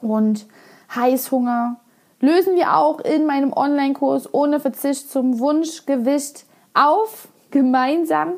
Und 0.00 0.46
Heißhunger 0.94 1.76
lösen 2.20 2.56
wir 2.56 2.76
auch 2.76 3.00
in 3.00 3.26
meinem 3.26 3.52
Online-Kurs 3.52 4.32
ohne 4.32 4.60
Verzicht 4.60 5.10
zum 5.10 5.38
Wunschgewicht 5.38 6.44
auf, 6.74 7.28
gemeinsam. 7.50 8.34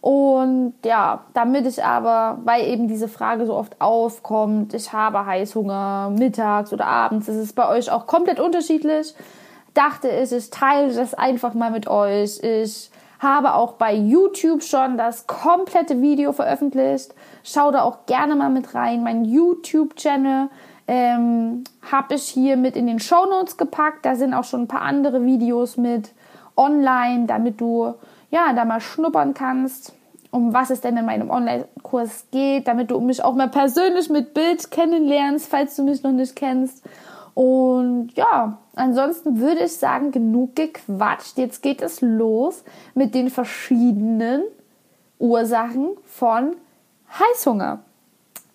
Und 0.00 0.74
ja, 0.84 1.24
damit 1.34 1.66
ich 1.66 1.84
aber, 1.84 2.38
weil 2.44 2.66
eben 2.66 2.88
diese 2.88 3.08
Frage 3.08 3.44
so 3.44 3.54
oft 3.54 3.80
aufkommt, 3.80 4.72
ich 4.72 4.92
habe 4.92 5.26
Heißhunger 5.26 6.10
mittags 6.16 6.72
oder 6.72 6.86
abends, 6.86 7.28
ist 7.28 7.36
es 7.36 7.52
bei 7.52 7.68
euch 7.68 7.90
auch 7.90 8.06
komplett 8.06 8.40
unterschiedlich, 8.40 9.14
dachte 9.74 10.08
ich, 10.08 10.32
ich 10.32 10.50
teile 10.50 10.92
das 10.92 11.12
einfach 11.12 11.52
mal 11.52 11.70
mit 11.70 11.86
euch. 11.86 12.40
Ich 12.42 12.90
habe 13.18 13.54
auch 13.54 13.72
bei 13.74 13.94
YouTube 13.94 14.62
schon 14.62 14.96
das 14.96 15.26
komplette 15.26 16.00
Video 16.00 16.32
veröffentlicht. 16.32 17.14
Schau 17.44 17.70
da 17.70 17.82
auch 17.82 18.06
gerne 18.06 18.34
mal 18.34 18.48
mit 18.48 18.74
rein. 18.74 19.02
Mein 19.02 19.26
YouTube-Channel 19.26 20.48
ähm, 20.88 21.64
habe 21.92 22.14
ich 22.14 22.22
hier 22.22 22.56
mit 22.56 22.74
in 22.74 22.86
den 22.86 22.98
Show 22.98 23.26
Notes 23.26 23.58
gepackt. 23.58 24.06
Da 24.06 24.14
sind 24.14 24.32
auch 24.32 24.44
schon 24.44 24.62
ein 24.62 24.68
paar 24.68 24.80
andere 24.80 25.24
Videos 25.24 25.76
mit 25.76 26.14
online, 26.56 27.26
damit 27.26 27.60
du 27.60 27.94
ja 28.30 28.52
da 28.52 28.64
mal 28.64 28.80
schnuppern 28.80 29.34
kannst, 29.34 29.92
um 30.30 30.54
was 30.54 30.70
es 30.70 30.80
denn 30.80 30.96
in 30.96 31.04
meinem 31.04 31.30
Online-Kurs 31.30 32.26
geht, 32.30 32.68
damit 32.68 32.90
du 32.90 33.00
mich 33.00 33.22
auch 33.22 33.34
mal 33.34 33.48
persönlich 33.48 34.08
mit 34.08 34.34
Bild 34.34 34.70
kennenlernst, 34.70 35.48
falls 35.48 35.76
du 35.76 35.82
mich 35.82 36.02
noch 36.02 36.12
nicht 36.12 36.36
kennst. 36.36 36.84
Und 37.34 38.12
ja, 38.14 38.58
ansonsten 38.74 39.40
würde 39.40 39.64
ich 39.64 39.76
sagen, 39.76 40.12
genug 40.12 40.56
gequatscht. 40.56 41.38
Jetzt 41.38 41.62
geht 41.62 41.82
es 41.82 42.00
los 42.00 42.64
mit 42.94 43.14
den 43.14 43.30
verschiedenen 43.30 44.42
Ursachen 45.18 45.90
von 46.04 46.56
Heißhunger. 47.18 47.80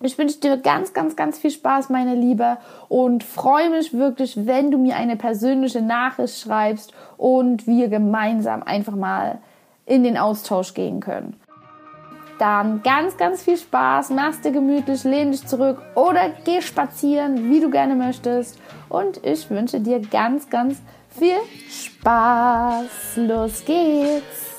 Ich 0.01 0.17
wünsche 0.17 0.39
dir 0.39 0.57
ganz, 0.57 0.93
ganz, 0.93 1.15
ganz 1.15 1.37
viel 1.37 1.51
Spaß, 1.51 1.89
meine 1.89 2.15
Liebe, 2.15 2.57
und 2.89 3.23
freue 3.23 3.69
mich 3.69 3.93
wirklich, 3.93 4.45
wenn 4.45 4.69
du 4.69 4.77
mir 4.77 4.97
eine 4.97 5.15
persönliche 5.15 5.81
Nachricht 5.81 6.37
schreibst 6.37 6.93
und 7.17 7.65
wir 7.65 7.87
gemeinsam 7.87 8.61
einfach 8.61 8.95
mal 8.95 9.39
in 9.85 10.03
den 10.03 10.17
Austausch 10.17 10.73
gehen 10.73 10.99
können. 10.99 11.39
Dann 12.39 12.83
ganz, 12.83 13.15
ganz 13.15 13.43
viel 13.43 13.57
Spaß, 13.57 14.09
mach's 14.09 14.41
dir 14.41 14.51
gemütlich, 14.51 15.05
lehn 15.05 15.31
dich 15.31 15.47
zurück 15.47 15.81
oder 15.95 16.29
geh 16.43 16.61
spazieren, 16.61 17.49
wie 17.49 17.61
du 17.61 17.69
gerne 17.69 17.95
möchtest. 17.95 18.59
Und 18.89 19.25
ich 19.25 19.49
wünsche 19.49 19.79
dir 19.79 20.01
ganz, 20.01 20.49
ganz 20.49 20.81
viel 21.09 21.37
Spaß. 21.69 23.15
Los 23.15 23.63
geht's! 23.63 24.55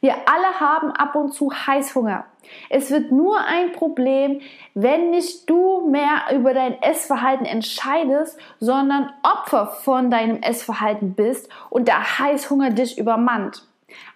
Wir 0.00 0.14
alle 0.14 0.58
haben 0.58 0.92
ab 0.92 1.14
und 1.14 1.34
zu 1.34 1.52
Heißhunger. 1.52 2.24
Es 2.72 2.92
wird 2.92 3.10
nur 3.10 3.36
ein 3.40 3.72
Problem, 3.72 4.40
wenn 4.74 5.10
nicht 5.10 5.50
du 5.50 5.88
mehr 5.90 6.22
über 6.32 6.54
dein 6.54 6.80
Essverhalten 6.80 7.44
entscheidest, 7.44 8.38
sondern 8.60 9.12
Opfer 9.24 9.66
von 9.66 10.08
deinem 10.08 10.40
Essverhalten 10.40 11.14
bist 11.14 11.50
und 11.68 11.88
der 11.88 12.20
Heißhunger 12.20 12.70
dich 12.70 12.96
übermannt. 12.96 13.66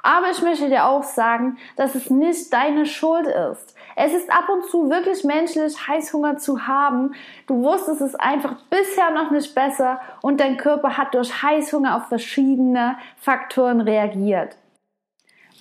Aber 0.04 0.30
ich 0.30 0.40
möchte 0.40 0.68
dir 0.68 0.87
auch 0.87 1.02
sagen, 1.02 1.58
dass 1.75 1.96
es 1.96 2.11
nicht 2.11 2.52
deine 2.52 2.87
Schuld 2.87 3.26
ist. 3.26 3.75
Es 3.96 4.14
ist 4.14 4.30
ab 4.30 4.49
und 4.49 4.64
zu 4.66 4.88
wirklich 4.88 5.25
menschlich, 5.25 5.88
Heißhunger 5.88 6.37
zu 6.37 6.68
haben. 6.68 7.14
Du 7.49 7.61
wusstest 7.64 8.02
es 8.02 8.14
einfach 8.14 8.54
bisher 8.70 9.11
noch 9.11 9.32
nicht 9.32 9.52
besser 9.56 10.00
und 10.23 10.38
dein 10.38 10.58
Körper 10.58 10.96
hat 10.96 11.12
durch 11.14 11.42
Heißhunger 11.42 11.96
auf 11.96 12.06
verschiedene 12.06 12.99
Faktoren 13.16 13.80
reagiert. 13.80 14.56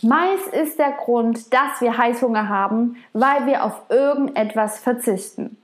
Meist 0.03 0.47
ist 0.49 0.79
der 0.79 0.91
Grund, 0.91 1.53
dass 1.53 1.79
wir 1.79 1.97
Heißhunger 1.97 2.49
haben, 2.49 2.97
weil 3.13 3.45
wir 3.45 3.63
auf 3.63 3.83
irgendetwas 3.89 4.79
verzichten. 4.79 5.57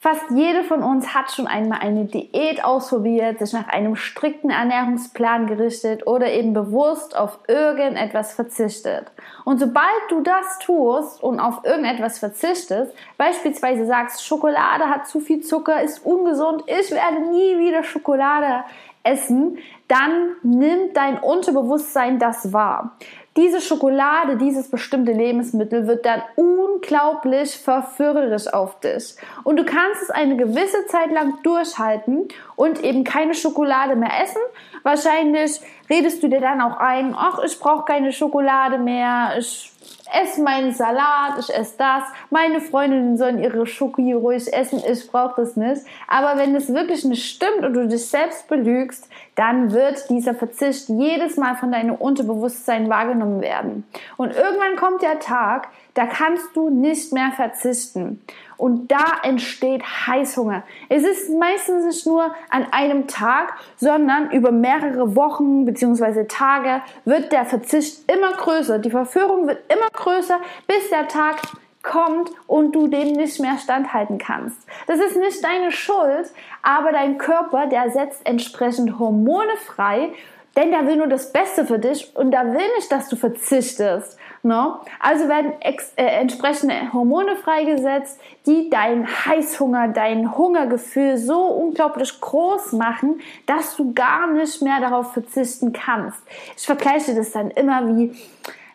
Fast 0.00 0.30
jede 0.30 0.62
von 0.62 0.84
uns 0.84 1.12
hat 1.12 1.32
schon 1.32 1.48
einmal 1.48 1.80
eine 1.80 2.04
Diät 2.04 2.62
ausprobiert, 2.62 3.40
sich 3.40 3.52
nach 3.52 3.66
einem 3.66 3.96
strikten 3.96 4.48
Ernährungsplan 4.48 5.48
gerichtet 5.48 6.06
oder 6.06 6.30
eben 6.30 6.52
bewusst 6.52 7.16
auf 7.16 7.40
irgendetwas 7.48 8.32
verzichtet. 8.32 9.10
Und 9.44 9.58
sobald 9.58 10.02
du 10.08 10.20
das 10.20 10.60
tust 10.60 11.20
und 11.20 11.40
auf 11.40 11.64
irgendetwas 11.64 12.20
verzichtest, 12.20 12.94
beispielsweise 13.16 13.86
sagst, 13.86 14.24
Schokolade 14.24 14.88
hat 14.88 15.08
zu 15.08 15.18
viel 15.18 15.40
Zucker, 15.40 15.82
ist 15.82 16.06
ungesund, 16.06 16.62
ich 16.66 16.92
werde 16.92 17.28
nie 17.32 17.58
wieder 17.58 17.82
Schokolade 17.82 18.62
essen, 19.02 19.58
dann 19.88 20.36
nimmt 20.44 20.96
dein 20.96 21.18
Unterbewusstsein 21.18 22.20
das 22.20 22.52
wahr 22.52 22.96
diese 23.38 23.60
Schokolade, 23.60 24.36
dieses 24.36 24.68
bestimmte 24.68 25.12
Lebensmittel 25.12 25.86
wird 25.86 26.04
dann 26.04 26.22
unglaublich 26.34 27.56
verführerisch 27.56 28.48
auf 28.48 28.80
dich. 28.80 29.14
Und 29.44 29.56
du 29.56 29.64
kannst 29.64 30.02
es 30.02 30.10
eine 30.10 30.36
gewisse 30.36 30.86
Zeit 30.88 31.12
lang 31.12 31.40
durchhalten 31.44 32.26
und 32.56 32.82
eben 32.82 33.04
keine 33.04 33.34
Schokolade 33.34 33.94
mehr 33.94 34.10
essen. 34.22 34.42
Wahrscheinlich 34.82 35.60
redest 35.88 36.20
du 36.22 36.28
dir 36.28 36.40
dann 36.40 36.60
auch 36.60 36.78
ein, 36.78 37.14
ach, 37.16 37.38
ich 37.44 37.60
brauche 37.60 37.84
keine 37.84 38.10
Schokolade 38.12 38.78
mehr, 38.78 39.36
ich 39.38 39.70
esse 40.12 40.42
meinen 40.42 40.72
Salat, 40.72 41.38
ich 41.38 41.54
esse 41.54 41.74
das. 41.76 42.04
Meine 42.30 42.60
Freundinnen 42.60 43.16
sollen 43.16 43.38
ihre 43.38 43.66
Schoki 43.66 44.12
ruhig 44.12 44.52
essen, 44.52 44.82
ich 44.86 45.10
brauche 45.10 45.42
das 45.42 45.56
nicht. 45.56 45.82
Aber 46.06 46.38
wenn 46.38 46.54
es 46.54 46.72
wirklich 46.72 47.04
nicht 47.04 47.24
stimmt 47.24 47.64
und 47.64 47.74
du 47.74 47.86
dich 47.86 48.06
selbst 48.06 48.48
belügst, 48.48 49.08
dann 49.34 49.72
wird 49.72 50.08
dieser 50.10 50.34
Verzicht 50.34 50.88
jedes 50.88 51.36
Mal 51.36 51.56
von 51.56 51.72
deinem 51.72 51.94
Unterbewusstsein 51.94 52.88
wahrgenommen 52.88 53.40
werden. 53.40 53.84
Und 54.16 54.34
irgendwann 54.34 54.76
kommt 54.76 55.02
der 55.02 55.18
Tag, 55.20 55.68
da 55.94 56.06
kannst 56.06 56.54
du 56.54 56.70
nicht 56.70 57.12
mehr 57.12 57.32
verzichten. 57.34 58.22
Und 58.58 58.90
da 58.90 59.04
entsteht 59.22 59.82
Heißhunger. 59.82 60.64
Es 60.88 61.04
ist 61.04 61.30
meistens 61.30 61.86
nicht 61.86 62.06
nur 62.06 62.34
an 62.50 62.66
einem 62.72 63.06
Tag, 63.06 63.54
sondern 63.76 64.32
über 64.32 64.50
mehrere 64.50 65.14
Wochen 65.14 65.64
bzw. 65.64 66.24
Tage 66.24 66.82
wird 67.04 67.32
der 67.32 67.46
Verzicht 67.46 68.12
immer 68.12 68.32
größer. 68.32 68.80
Die 68.80 68.90
Verführung 68.90 69.46
wird 69.46 69.60
immer 69.72 69.88
größer, 69.92 70.40
bis 70.66 70.90
der 70.90 71.06
Tag 71.06 71.36
kommt 71.84 72.30
und 72.48 72.74
du 72.74 72.88
dem 72.88 73.12
nicht 73.12 73.40
mehr 73.40 73.58
standhalten 73.58 74.18
kannst. 74.18 74.58
Das 74.88 74.98
ist 74.98 75.16
nicht 75.16 75.42
deine 75.42 75.70
Schuld, 75.70 76.32
aber 76.62 76.90
dein 76.90 77.16
Körper, 77.16 77.66
der 77.66 77.90
setzt 77.90 78.26
entsprechend 78.26 78.98
Hormone 78.98 79.56
frei, 79.64 80.10
denn 80.56 80.72
der 80.72 80.86
will 80.88 80.96
nur 80.96 81.06
das 81.06 81.32
Beste 81.32 81.64
für 81.64 81.78
dich 81.78 82.14
und 82.16 82.32
der 82.32 82.52
will 82.52 82.68
nicht, 82.76 82.90
dass 82.90 83.08
du 83.08 83.14
verzichtest. 83.14 84.18
No? 84.42 84.78
Also 85.00 85.28
werden 85.28 85.52
äh, 85.60 85.74
entsprechende 85.96 86.92
Hormone 86.92 87.36
freigesetzt, 87.36 88.20
die 88.46 88.70
deinen 88.70 89.06
Heißhunger, 89.06 89.88
dein 89.88 90.36
Hungergefühl 90.36 91.16
so 91.16 91.40
unglaublich 91.46 92.20
groß 92.20 92.72
machen, 92.72 93.20
dass 93.46 93.76
du 93.76 93.92
gar 93.92 94.30
nicht 94.32 94.62
mehr 94.62 94.80
darauf 94.80 95.12
verzichten 95.12 95.72
kannst. 95.72 96.18
Ich 96.56 96.64
vergleiche 96.64 97.14
das 97.14 97.32
dann 97.32 97.50
immer 97.50 97.88
wie 97.88 98.14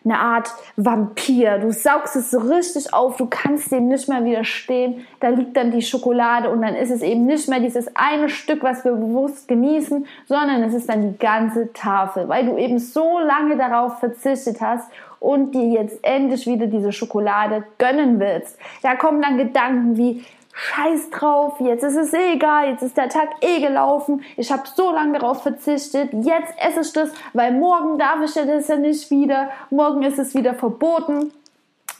eine 0.04 0.18
Art 0.18 0.52
Vampir. 0.76 1.58
Du 1.58 1.72
saugst 1.72 2.14
es 2.14 2.30
so 2.30 2.38
richtig 2.38 2.92
auf, 2.92 3.16
du 3.16 3.26
kannst 3.26 3.72
dem 3.72 3.88
nicht 3.88 4.08
mehr 4.08 4.24
widerstehen. 4.24 5.06
Da 5.20 5.28
liegt 5.28 5.56
dann 5.56 5.70
die 5.70 5.80
Schokolade 5.80 6.50
und 6.50 6.60
dann 6.60 6.74
ist 6.74 6.90
es 6.90 7.00
eben 7.00 7.24
nicht 7.24 7.48
mehr 7.48 7.60
dieses 7.60 7.88
eine 7.96 8.28
Stück, 8.28 8.62
was 8.62 8.84
wir 8.84 8.92
bewusst 8.92 9.48
genießen, 9.48 10.06
sondern 10.26 10.62
es 10.62 10.74
ist 10.74 10.88
dann 10.88 11.12
die 11.12 11.18
ganze 11.18 11.72
Tafel, 11.72 12.28
weil 12.28 12.44
du 12.44 12.58
eben 12.58 12.78
so 12.78 13.18
lange 13.18 13.56
darauf 13.56 13.98
verzichtet 13.98 14.60
hast 14.60 14.90
und 15.24 15.54
dir 15.54 15.66
jetzt 15.66 15.98
endlich 16.02 16.46
wieder 16.46 16.66
diese 16.66 16.92
Schokolade 16.92 17.64
gönnen 17.78 18.20
willst. 18.20 18.58
Da 18.82 18.94
kommen 18.94 19.22
dann 19.22 19.38
Gedanken 19.38 19.96
wie, 19.96 20.24
Scheiß 20.56 21.10
drauf, 21.10 21.58
jetzt 21.58 21.82
ist 21.82 21.96
es 21.96 22.12
eh 22.12 22.34
egal, 22.34 22.68
jetzt 22.68 22.82
ist 22.82 22.96
der 22.96 23.08
Tag 23.08 23.28
eh 23.40 23.60
gelaufen, 23.60 24.22
ich 24.36 24.52
habe 24.52 24.62
so 24.72 24.92
lange 24.92 25.18
darauf 25.18 25.42
verzichtet, 25.42 26.10
jetzt 26.12 26.54
esse 26.58 26.82
ich 26.82 26.92
das, 26.92 27.10
weil 27.32 27.52
morgen 27.52 27.98
darf 27.98 28.22
ich 28.24 28.34
das 28.34 28.68
ja 28.68 28.76
nicht 28.76 29.10
wieder, 29.10 29.50
morgen 29.70 30.04
ist 30.04 30.18
es 30.18 30.32
wieder 30.34 30.54
verboten. 30.54 31.32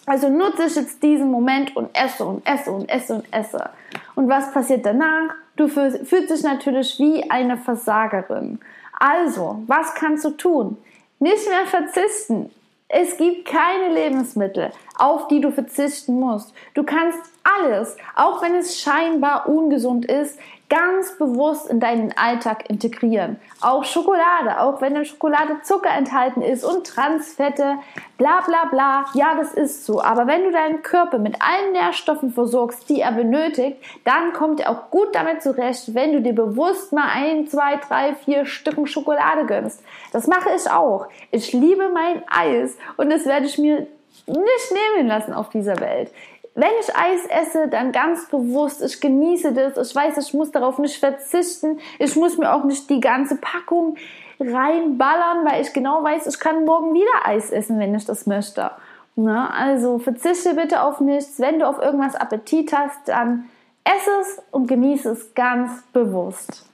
Also 0.07 0.29
nutze 0.29 0.67
ich 0.67 0.77
jetzt 0.77 1.03
diesen 1.03 1.31
Moment 1.31 1.75
und 1.77 1.89
esse 1.95 2.25
und 2.25 2.47
esse 2.47 2.71
und 2.71 2.89
esse 2.89 3.15
und 3.15 3.25
esse. 3.33 3.71
Und 4.15 4.29
was 4.29 4.53
passiert 4.53 4.87
danach? 4.87 5.35
Du 5.57 5.67
fühlst 5.67 6.13
dich 6.13 6.43
natürlich 6.43 6.99
wie 6.99 7.29
eine 7.31 7.57
Versagerin. 7.57 8.61
Also, 9.01 9.63
was 9.67 9.95
kannst 9.95 10.25
du 10.25 10.31
tun? 10.31 10.77
Nicht 11.19 11.49
mehr 11.49 11.67
verzichten. 11.67 12.51
Es 12.97 13.17
gibt 13.17 13.47
keine 13.47 13.93
Lebensmittel, 13.93 14.71
auf 14.97 15.27
die 15.27 15.41
du 15.41 15.51
verzichten 15.51 16.21
musst. 16.21 16.55
Du 16.75 16.85
kannst 16.85 17.19
alles, 17.45 17.97
auch 18.17 18.43
wenn 18.43 18.55
es 18.55 18.81
scheinbar 18.81 19.49
ungesund 19.49 20.07
ist, 20.07 20.39
ganz 20.71 21.17
bewusst 21.19 21.69
in 21.69 21.79
deinen 21.79 22.17
Alltag 22.17 22.69
integrieren. 22.71 23.39
Auch 23.61 23.85
Schokolade, 23.85 24.61
auch 24.61 24.81
wenn 24.81 24.97
in 24.97 25.05
Schokolade 25.05 25.61
Zucker 25.63 25.91
enthalten 25.91 26.43
ist 26.43 26.65
und 26.65 26.87
Transfette, 26.87 27.77
bla 28.17 28.41
bla 28.41 28.65
bla. 28.65 29.05
Ja, 29.15 29.35
das 29.37 29.53
ist 29.53 29.85
so. 29.85 30.03
Aber 30.03 30.27
wenn 30.27 30.45
du 30.45 30.51
deinen 30.51 30.83
Körper 30.83 31.19
mit 31.19 31.37
allen 31.41 31.73
Nährstoffen 31.73 32.33
versorgst, 32.33 32.89
die 32.89 33.01
er 33.01 33.13
benötigt, 33.13 33.77
dann 34.05 34.33
kommt 34.33 34.61
er 34.61 34.71
auch 34.71 34.91
gut 34.91 35.15
damit 35.15 35.43
zurecht, 35.43 35.95
wenn 35.95 36.13
du 36.13 36.23
dir 36.23 36.35
bewusst 36.35 36.93
mal 36.93 37.09
ein, 37.13 37.47
zwei, 37.47 37.77
drei, 37.77 38.15
vier 38.15 38.47
Stücken 38.47 38.87
Schokolade 38.87 39.45
gönnst. 39.45 39.83
Das 40.13 40.27
mache 40.27 40.51
ich 40.57 40.69
auch. 40.71 41.07
Ich 41.31 41.53
liebe 41.53 41.91
mein 41.91 42.23
Eis 42.29 42.77
und 42.97 43.11
das 43.11 43.27
werde 43.27 43.47
ich 43.47 43.59
mir 43.59 43.87
nicht 44.27 44.73
nehmen 44.97 45.09
lassen 45.09 45.35
auf 45.35 45.51
dieser 45.51 45.79
Welt 45.81 46.11
wenn 46.55 46.71
ich 46.81 46.95
Eis 46.97 47.27
esse, 47.27 47.69
dann 47.69 47.91
ganz 47.91 48.29
bewusst, 48.29 48.83
ich 48.83 49.01
genieße 49.01 49.53
das, 49.53 49.91
ich 49.91 49.95
weiß, 49.95 50.19
ich 50.19 50.35
muss 50.35 50.53
darauf 50.53 50.79
nicht 50.79 50.99
verzichten, 50.99 51.81
ich 51.99 52.15
muss 52.15 52.39
mir 52.39 52.53
auch 52.53 52.65
nicht 52.65 52.89
die 52.91 53.01
ganze 53.01 53.37
Packung 53.37 53.97
reinballern, 54.39 55.45
weil 55.45 55.63
ich 55.63 55.73
genau 55.73 56.03
weiß, 56.03 56.27
ich 56.29 56.39
kann 56.39 56.65
morgen 56.65 56.95
wieder 56.95 57.27
Eis 57.27 57.51
essen, 57.51 57.79
wenn 57.79 57.95
ich 57.95 58.05
das 58.05 58.27
möchte. 58.27 58.71
Na, 59.17 59.51
also 59.51 59.99
verzichte 59.99 60.55
bitte 60.55 60.83
auf 60.83 61.01
nichts. 61.01 61.39
Wenn 61.39 61.61
du 61.61 61.69
auf 61.69 61.79
irgendwas 61.79 62.17
Appetit 62.17 62.73
hast, 62.73 63.07
dann 63.07 63.49
esse 63.85 64.11
es 64.21 64.43
und 64.51 64.67
genieße 64.67 65.11
es 65.11 65.35
ganz 65.35 65.83
bewusst. 65.93 66.67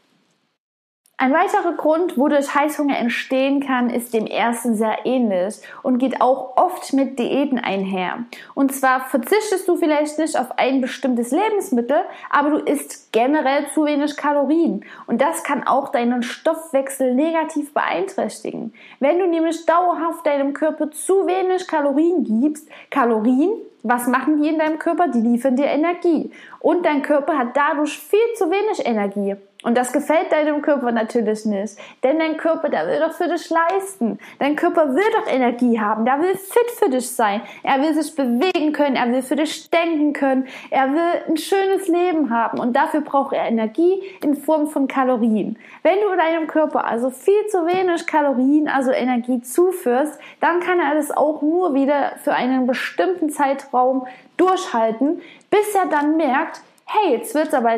Ein 1.22 1.34
weiterer 1.34 1.74
Grund, 1.74 2.16
wodurch 2.16 2.54
Heißhunger 2.54 2.96
entstehen 2.96 3.60
kann, 3.60 3.90
ist 3.90 4.14
dem 4.14 4.24
ersten 4.24 4.74
sehr 4.74 5.04
ähnlich 5.04 5.56
und 5.82 5.98
geht 5.98 6.22
auch 6.22 6.56
oft 6.56 6.94
mit 6.94 7.18
Diäten 7.18 7.58
einher. 7.58 8.24
Und 8.54 8.72
zwar 8.72 9.00
verzichtest 9.00 9.68
du 9.68 9.76
vielleicht 9.76 10.18
nicht 10.18 10.38
auf 10.38 10.58
ein 10.58 10.80
bestimmtes 10.80 11.30
Lebensmittel, 11.30 12.04
aber 12.30 12.48
du 12.48 12.56
isst 12.56 13.12
generell 13.12 13.66
zu 13.74 13.84
wenig 13.84 14.16
Kalorien. 14.16 14.82
Und 15.06 15.20
das 15.20 15.44
kann 15.44 15.66
auch 15.66 15.90
deinen 15.90 16.22
Stoffwechsel 16.22 17.14
negativ 17.14 17.74
beeinträchtigen. 17.74 18.72
Wenn 18.98 19.18
du 19.18 19.26
nämlich 19.26 19.66
dauerhaft 19.66 20.24
deinem 20.24 20.54
Körper 20.54 20.90
zu 20.90 21.26
wenig 21.26 21.68
Kalorien 21.68 22.24
gibst, 22.24 22.66
Kalorien 22.88 23.50
was 23.82 24.06
machen 24.06 24.42
die 24.42 24.48
in 24.48 24.58
deinem 24.58 24.78
Körper? 24.78 25.08
Die 25.08 25.20
liefern 25.20 25.56
dir 25.56 25.64
Energie. 25.64 26.30
Und 26.58 26.84
dein 26.84 27.00
Körper 27.00 27.38
hat 27.38 27.56
dadurch 27.56 27.98
viel 27.98 28.18
zu 28.36 28.50
wenig 28.50 28.84
Energie. 28.84 29.36
Und 29.62 29.76
das 29.76 29.92
gefällt 29.92 30.32
deinem 30.32 30.62
Körper 30.62 30.90
natürlich 30.90 31.44
nicht. 31.44 31.76
Denn 32.02 32.18
dein 32.18 32.38
Körper, 32.38 32.70
der 32.70 32.86
will 32.86 32.98
doch 33.00 33.12
für 33.12 33.28
dich 33.28 33.50
leisten. 33.50 34.18
Dein 34.38 34.56
Körper 34.56 34.94
will 34.94 35.10
doch 35.12 35.30
Energie 35.30 35.78
haben. 35.78 36.06
Der 36.06 36.18
will 36.20 36.34
fit 36.34 36.70
für 36.78 36.88
dich 36.88 37.10
sein. 37.10 37.42
Er 37.62 37.82
will 37.82 37.92
sich 37.94 38.14
bewegen 38.14 38.72
können. 38.72 38.96
Er 38.96 39.12
will 39.12 39.22
für 39.22 39.36
dich 39.36 39.68
denken 39.68 40.14
können. 40.14 40.48
Er 40.70 40.90
will 40.92 41.22
ein 41.28 41.36
schönes 41.36 41.88
Leben 41.88 42.30
haben. 42.30 42.58
Und 42.58 42.74
dafür 42.74 43.02
braucht 43.02 43.34
er 43.34 43.44
Energie 43.44 44.02
in 44.22 44.34
Form 44.34 44.68
von 44.68 44.88
Kalorien. 44.88 45.58
Wenn 45.82 46.00
du 46.00 46.16
deinem 46.16 46.46
Körper 46.46 46.86
also 46.86 47.10
viel 47.10 47.46
zu 47.48 47.66
wenig 47.66 48.06
Kalorien, 48.06 48.66
also 48.68 48.92
Energie 48.92 49.42
zuführst, 49.42 50.18
dann 50.40 50.60
kann 50.60 50.80
er 50.80 50.94
das 50.94 51.10
auch 51.10 51.42
nur 51.42 51.74
wieder 51.74 52.12
für 52.22 52.32
einen 52.32 52.66
bestimmten 52.66 53.28
Zeitraum 53.28 54.06
durchhalten, 54.38 55.20
bis 55.50 55.74
er 55.74 55.86
dann 55.86 56.16
merkt, 56.16 56.62
hey, 56.86 57.12
jetzt 57.12 57.34
wird's 57.34 57.52
aber 57.52 57.76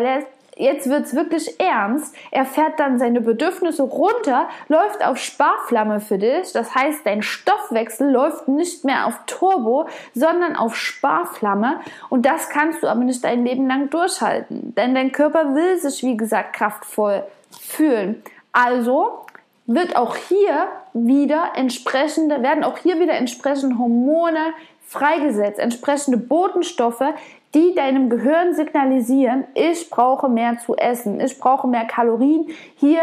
jetzt 0.62 0.88
wird's 0.88 1.14
wirklich 1.14 1.60
ernst. 1.60 2.14
Er 2.30 2.44
fährt 2.44 2.78
dann 2.78 2.98
seine 2.98 3.20
Bedürfnisse 3.20 3.82
runter, 3.82 4.48
läuft 4.68 5.04
auf 5.04 5.18
Sparflamme 5.18 6.00
für 6.00 6.18
dich. 6.18 6.52
Das 6.52 6.74
heißt, 6.74 7.04
dein 7.04 7.22
Stoffwechsel 7.22 8.10
läuft 8.10 8.48
nicht 8.48 8.84
mehr 8.84 9.06
auf 9.06 9.18
Turbo, 9.26 9.88
sondern 10.14 10.56
auf 10.56 10.76
Sparflamme. 10.76 11.80
Und 12.08 12.26
das 12.26 12.48
kannst 12.48 12.82
du 12.82 12.88
aber 12.88 13.04
nicht 13.04 13.24
dein 13.24 13.44
Leben 13.44 13.66
lang 13.66 13.90
durchhalten. 13.90 14.74
Denn 14.76 14.94
dein 14.94 15.12
Körper 15.12 15.54
will 15.54 15.78
sich, 15.78 16.02
wie 16.02 16.16
gesagt, 16.16 16.54
kraftvoll 16.54 17.24
fühlen. 17.60 18.22
Also 18.52 19.26
wird 19.66 19.96
auch 19.96 20.16
hier 20.16 20.68
wieder 20.92 21.52
entsprechende, 21.56 22.42
werden 22.42 22.64
auch 22.64 22.78
hier 22.78 23.00
wieder 23.00 23.14
entsprechende 23.14 23.78
Hormone 23.78 24.52
freigesetzt, 24.86 25.58
entsprechende 25.58 26.18
Botenstoffe, 26.18 27.14
die 27.54 27.74
deinem 27.74 28.08
Gehirn 28.08 28.54
signalisieren, 28.54 29.44
ich 29.54 29.90
brauche 29.90 30.28
mehr 30.28 30.58
zu 30.58 30.76
essen, 30.76 31.20
ich 31.20 31.38
brauche 31.38 31.68
mehr 31.68 31.84
Kalorien. 31.84 32.48
Hier 32.76 33.00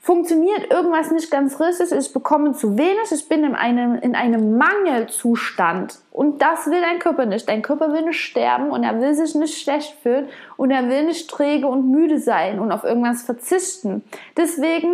funktioniert 0.00 0.72
irgendwas 0.72 1.12
nicht 1.12 1.30
ganz 1.30 1.60
richtig, 1.60 1.92
ich 1.92 2.12
bekomme 2.12 2.52
zu 2.52 2.76
wenig, 2.76 3.12
ich 3.12 3.28
bin 3.28 3.44
in 3.44 3.54
einem, 3.54 3.94
in 3.94 4.16
einem 4.16 4.58
Mangelzustand. 4.58 6.00
Und 6.10 6.42
das 6.42 6.66
will 6.66 6.80
dein 6.80 6.98
Körper 6.98 7.24
nicht. 7.24 7.48
Dein 7.48 7.62
Körper 7.62 7.92
will 7.92 8.02
nicht 8.02 8.20
sterben 8.20 8.70
und 8.70 8.82
er 8.82 9.00
will 9.00 9.14
sich 9.14 9.36
nicht 9.36 9.62
schlecht 9.62 9.96
fühlen 10.02 10.28
und 10.56 10.72
er 10.72 10.88
will 10.88 11.04
nicht 11.04 11.30
träge 11.30 11.68
und 11.68 11.88
müde 11.88 12.18
sein 12.18 12.58
und 12.58 12.72
auf 12.72 12.82
irgendwas 12.82 13.22
verzichten. 13.22 14.02
Deswegen 14.36 14.92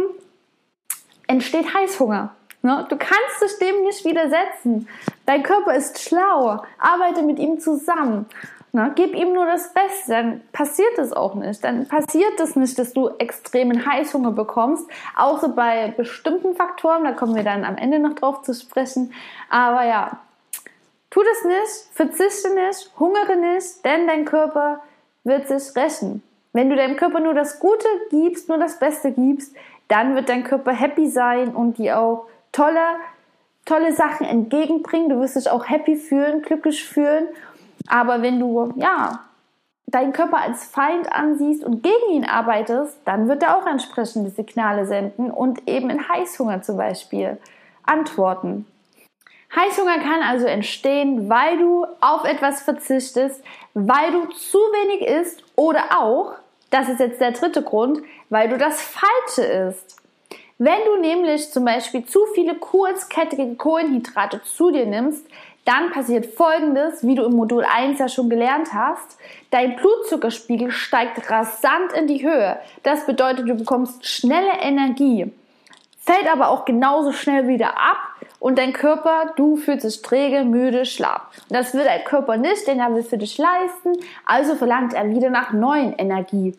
entsteht 1.27 1.73
Heißhunger. 1.73 2.35
Ne? 2.61 2.87
Du 2.91 2.97
kannst 2.97 3.43
dich 3.43 3.59
dem 3.67 3.85
nicht 3.85 4.05
widersetzen. 4.05 4.89
Dein 5.25 5.43
Körper 5.43 5.75
ist 5.75 6.03
schlau. 6.03 6.63
Arbeite 6.79 7.23
mit 7.23 7.39
ihm 7.39 7.59
zusammen. 7.61 8.27
Na, 8.73 8.91
gib 8.95 9.15
ihm 9.15 9.33
nur 9.33 9.47
das 9.47 9.73
Beste, 9.73 10.13
dann 10.13 10.41
passiert 10.53 10.99
es 10.99 11.13
auch 11.13 11.35
nicht. 11.35 11.65
Dann 11.65 11.87
passiert 11.89 12.39
es 12.39 12.55
nicht, 12.55 12.79
dass 12.79 12.93
du 12.93 13.09
extremen 13.19 13.87
Heißhunger 13.87 14.33
bekommst, 14.33 14.87
außer 15.17 15.49
bei 15.49 15.95
bestimmten 15.97 16.55
Faktoren, 16.55 17.05
da 17.05 17.13
kommen 17.13 17.35
wir 17.35 17.45
dann 17.45 17.65
am 17.65 17.79
Ende 17.79 17.99
noch 17.99 18.15
drauf 18.15 18.43
zu 18.43 18.53
sprechen. 18.53 19.15
Aber 19.49 19.85
ja, 19.85 20.21
tu 21.09 21.23
das 21.23 21.45
nicht, 21.45 21.95
verzichte 21.95 22.55
nicht, 22.55 22.91
hungere 22.99 23.37
nicht, 23.37 23.85
denn 23.85 24.07
dein 24.07 24.27
Körper 24.27 24.83
wird 25.25 25.49
sich 25.49 25.75
rächen. 25.75 26.23
Wenn 26.53 26.69
du 26.69 26.77
deinem 26.77 26.97
Körper 26.97 27.21
nur 27.21 27.35
das 27.35 27.61
Gute 27.61 27.89
gibst, 28.11 28.49
nur 28.51 28.59
das 28.59 28.79
Beste 28.79 29.13
gibst, 29.13 29.57
dann 29.89 30.15
wird 30.15 30.29
dein 30.29 30.45
Körper 30.45 30.73
happy 30.73 31.09
sein 31.09 31.55
und 31.55 31.79
dir 31.79 31.99
auch 31.99 32.27
tolle, 32.53 32.97
tolle 33.65 33.93
Sachen 33.93 34.27
entgegenbringen. 34.27 35.09
Du 35.09 35.21
wirst 35.21 35.37
dich 35.37 35.51
auch 35.51 35.69
happy 35.69 35.97
fühlen, 35.97 36.43
glücklich 36.43 36.85
fühlen 36.85 37.29
aber 37.89 38.23
wenn 38.23 38.39
du, 38.39 38.73
ja, 38.77 39.21
deinen 39.87 40.13
Körper 40.13 40.39
als 40.39 40.65
Feind 40.65 41.11
ansiehst 41.13 41.65
und 41.65 41.83
gegen 41.83 42.13
ihn 42.13 42.25
arbeitest, 42.25 42.99
dann 43.05 43.29
wird 43.29 43.43
er 43.43 43.57
auch 43.57 43.67
entsprechende 43.67 44.31
Signale 44.31 44.87
senden 44.87 45.31
und 45.31 45.67
eben 45.67 45.89
in 45.89 46.09
Heißhunger 46.09 46.63
zum 46.63 46.77
Beispiel 46.77 47.39
antworten. 47.85 48.67
Heißhunger 49.55 49.99
kann 50.01 50.23
also 50.23 50.47
entstehen, 50.47 51.31
weil 51.31 51.57
du 51.57 51.87
auf 52.01 52.25
etwas 52.25 52.61
verzichtest, 52.61 53.43
weil 53.73 54.13
du 54.13 54.27
zu 54.27 54.59
wenig 54.59 55.09
isst 55.09 55.43
oder 55.57 55.99
auch, 55.99 56.33
das 56.71 56.91
ist 56.91 57.01
jetzt 57.01 57.21
der 57.21 57.33
dritte 57.33 57.63
Grund, 57.63 58.03
weil 58.29 58.51
du 58.51 58.59
das 58.59 58.83
Falsche 58.83 59.51
isst. 59.51 59.97
Wenn 60.59 60.85
du 60.85 61.01
nämlich 61.01 61.51
zum 61.51 61.65
Beispiel 61.65 62.05
zu 62.05 62.19
viele 62.35 62.57
kurzkettige 62.57 63.55
Kohlenhydrate 63.55 64.43
zu 64.43 64.71
dir 64.71 64.87
nimmst, 64.87 65.25
dann 65.69 65.93
passiert 65.93 66.25
folgendes, 66.25 67.07
wie 67.07 67.15
du 67.15 67.25
im 67.25 67.35
Modul 67.35 67.63
1 67.63 67.99
ja 67.99 68.09
schon 68.09 68.31
gelernt 68.31 68.73
hast. 68.73 69.19
Dein 69.51 69.77
Blutzuckerspiegel 69.77 70.71
steigt 70.71 71.31
rasant 71.31 71.93
in 71.93 72.07
die 72.07 72.27
Höhe. 72.27 72.59
Das 72.83 73.05
bedeutet, 73.05 73.47
du 73.47 73.55
bekommst 73.55 74.07
schnelle 74.07 74.63
Energie, 74.63 75.31
fällt 76.01 76.33
aber 76.33 76.49
auch 76.49 76.65
genauso 76.65 77.13
schnell 77.13 77.49
wieder 77.49 77.77
ab 77.77 77.99
und 78.41 78.57
dein 78.57 78.73
Körper, 78.73 79.35
du 79.37 79.57
fühlst 79.57 79.85
dich 79.85 80.01
träge, 80.01 80.45
müde, 80.45 80.87
schlapp. 80.87 81.33
Das 81.51 81.75
will 81.75 81.85
dein 81.85 82.05
Körper 82.05 82.39
nicht, 82.39 82.67
denn 82.67 82.81
er 82.81 82.95
will 82.95 83.03
für 83.03 83.19
dich 83.19 83.37
leisten, 83.37 83.93
also 84.25 84.55
verlangt 84.55 84.95
er 84.95 85.11
wieder 85.11 85.29
nach 85.29 85.53
neuen 85.53 85.93
Energie. 85.93 86.57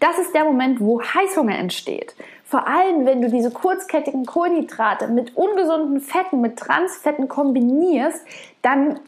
Das 0.00 0.18
ist 0.18 0.34
der 0.34 0.44
Moment, 0.44 0.80
wo 0.80 1.00
Heißhunger 1.00 1.56
entsteht. 1.56 2.14
Vor 2.50 2.66
allem, 2.66 3.06
wenn 3.06 3.22
du 3.22 3.30
diese 3.30 3.52
kurzkettigen 3.52 4.26
Kohlenhydrate 4.26 5.06
mit 5.06 5.36
ungesunden 5.36 6.00
Fetten, 6.00 6.40
mit 6.40 6.58
Transfetten 6.58 7.28
kombinierst, 7.28 8.26
dann 8.60 8.98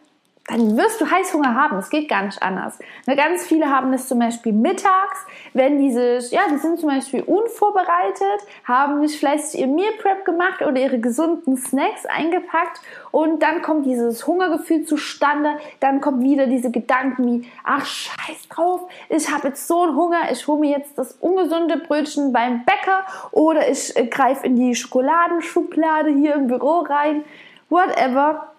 dann 0.49 0.77
wirst 0.77 1.01
du 1.01 1.09
Heißhunger 1.09 1.55
haben. 1.55 1.79
Es 1.79 1.89
geht 1.89 2.09
gar 2.09 2.23
nicht 2.23 2.43
anders. 2.43 2.79
Ne, 3.07 3.15
ganz 3.15 3.47
viele 3.47 3.71
haben 3.71 3.93
das 3.93 4.09
zum 4.09 4.19
Beispiel 4.19 4.53
mittags, 4.53 5.25
wenn 5.53 5.79
diese, 5.79 6.19
ja, 6.35 6.43
die 6.51 6.59
sind 6.59 6.81
zum 6.81 6.89
Beispiel 6.89 7.23
unvorbereitet, 7.23 8.47
haben 8.65 9.01
nicht 9.01 9.19
fleißig 9.19 9.61
ihr 9.61 9.69
Meal 9.69 9.93
Prep 10.01 10.25
gemacht 10.25 10.63
oder 10.63 10.81
ihre 10.81 10.99
gesunden 10.99 11.57
Snacks 11.57 12.07
eingepackt 12.07 12.81
und 13.13 13.41
dann 13.43 13.63
kommt 13.63 13.87
dieses 13.87 14.27
Hungergefühl 14.27 14.85
zustande. 14.85 15.59
Dann 15.79 16.01
kommt 16.01 16.23
wieder 16.23 16.47
diese 16.47 16.71
Gedanken 16.73 17.27
wie, 17.27 17.49
ach 17.63 17.87
scheiß 17.87 18.49
drauf, 18.49 18.91
ich 19.09 19.31
habe 19.31 19.49
jetzt 19.49 19.69
so 19.69 19.83
einen 19.83 19.97
Hunger, 19.97 20.31
ich 20.33 20.47
hole 20.49 20.59
mir 20.59 20.77
jetzt 20.77 20.99
das 20.99 21.13
ungesunde 21.21 21.79
Brötchen 21.79 22.33
beim 22.33 22.65
Bäcker 22.65 23.07
oder 23.31 23.69
ich 23.71 23.97
äh, 23.97 24.07
greife 24.07 24.47
in 24.47 24.57
die 24.57 24.75
Schokoladenschublade 24.75 26.11
hier 26.11 26.35
im 26.35 26.49
Büro 26.49 26.81
rein. 26.81 27.25
Whatever 27.69 28.52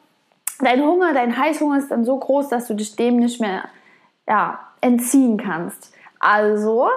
dein 0.59 0.81
Hunger, 0.81 1.13
dein 1.13 1.37
Heißhunger 1.37 1.77
ist 1.77 1.91
dann 1.91 2.05
so 2.05 2.17
groß, 2.17 2.49
dass 2.49 2.67
du 2.67 2.73
dich 2.73 2.95
dem 2.95 3.17
nicht 3.17 3.39
mehr 3.39 3.65
ja, 4.27 4.59
entziehen 4.81 5.37
kannst. 5.37 5.93
Also 6.19 6.89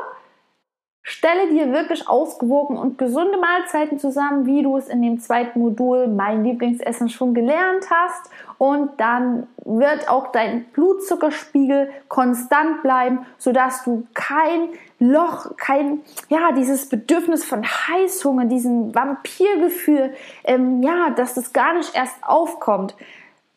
Stelle 1.08 1.48
dir 1.50 1.70
wirklich 1.70 2.08
ausgewogen 2.08 2.76
und 2.76 2.98
gesunde 2.98 3.38
Mahlzeiten 3.38 4.00
zusammen, 4.00 4.44
wie 4.44 4.64
du 4.64 4.76
es 4.76 4.88
in 4.88 5.00
dem 5.02 5.20
zweiten 5.20 5.60
Modul 5.60 6.08
Mein 6.08 6.42
Lieblingsessen 6.42 7.08
schon 7.08 7.32
gelernt 7.32 7.84
hast. 7.88 8.28
Und 8.58 8.90
dann 8.98 9.46
wird 9.64 10.08
auch 10.08 10.32
dein 10.32 10.64
Blutzuckerspiegel 10.72 11.90
konstant 12.08 12.82
bleiben, 12.82 13.20
sodass 13.38 13.84
du 13.84 14.04
kein 14.14 14.70
Loch, 14.98 15.56
kein, 15.56 16.00
ja, 16.28 16.50
dieses 16.50 16.88
Bedürfnis 16.88 17.44
von 17.44 17.64
Heißhunger, 17.64 18.46
diesen 18.46 18.92
Vampirgefühl, 18.92 20.12
ähm, 20.42 20.82
ja, 20.82 21.10
dass 21.10 21.34
das 21.34 21.52
gar 21.52 21.74
nicht 21.74 21.94
erst 21.94 22.16
aufkommt. 22.22 22.96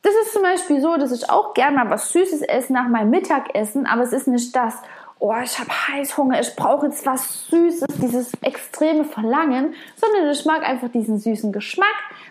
Das 0.01 0.13
ist 0.23 0.33
zum 0.33 0.43
Beispiel 0.43 0.79
so, 0.79 0.95
dass 0.95 1.12
ich 1.12 1.29
auch 1.29 1.53
gerne 1.53 1.77
mal 1.77 1.89
was 1.89 2.13
Süßes 2.13 2.41
esse 2.43 2.71
nach 2.71 2.88
meinem 2.88 3.09
Mittagessen, 3.09 3.85
aber 3.85 4.03
es 4.03 4.13
ist 4.13 4.27
nicht 4.27 4.55
das, 4.55 4.75
oh, 5.19 5.33
ich 5.43 5.59
habe 5.59 5.69
Heißhunger, 5.69 6.39
ich 6.39 6.55
brauche 6.55 6.85
jetzt 6.85 7.05
was 7.05 7.47
Süßes, 7.47 7.88
dieses 8.01 8.31
extreme 8.41 9.03
Verlangen, 9.03 9.73
sondern 9.97 10.31
ich 10.31 10.45
mag 10.45 10.63
einfach 10.63 10.88
diesen 10.89 11.19
süßen 11.19 11.51
Geschmack, 11.51 11.88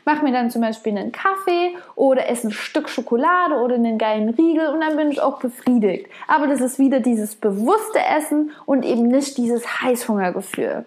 mache 0.06 0.24
mir 0.24 0.32
dann 0.32 0.50
zum 0.50 0.62
Beispiel 0.62 0.96
einen 0.96 1.12
Kaffee 1.12 1.76
oder 1.94 2.28
esse 2.30 2.48
ein 2.48 2.52
Stück 2.52 2.88
Schokolade 2.88 3.56
oder 3.56 3.74
einen 3.74 3.98
geilen 3.98 4.30
Riegel 4.30 4.68
und 4.68 4.80
dann 4.80 4.96
bin 4.96 5.10
ich 5.10 5.20
auch 5.20 5.38
befriedigt. 5.38 6.06
Aber 6.26 6.46
das 6.46 6.62
ist 6.62 6.78
wieder 6.78 7.00
dieses 7.00 7.36
bewusste 7.36 8.00
Essen 8.00 8.52
und 8.64 8.82
eben 8.84 9.08
nicht 9.08 9.36
dieses 9.36 9.82
Heißhungergefühl. 9.82 10.86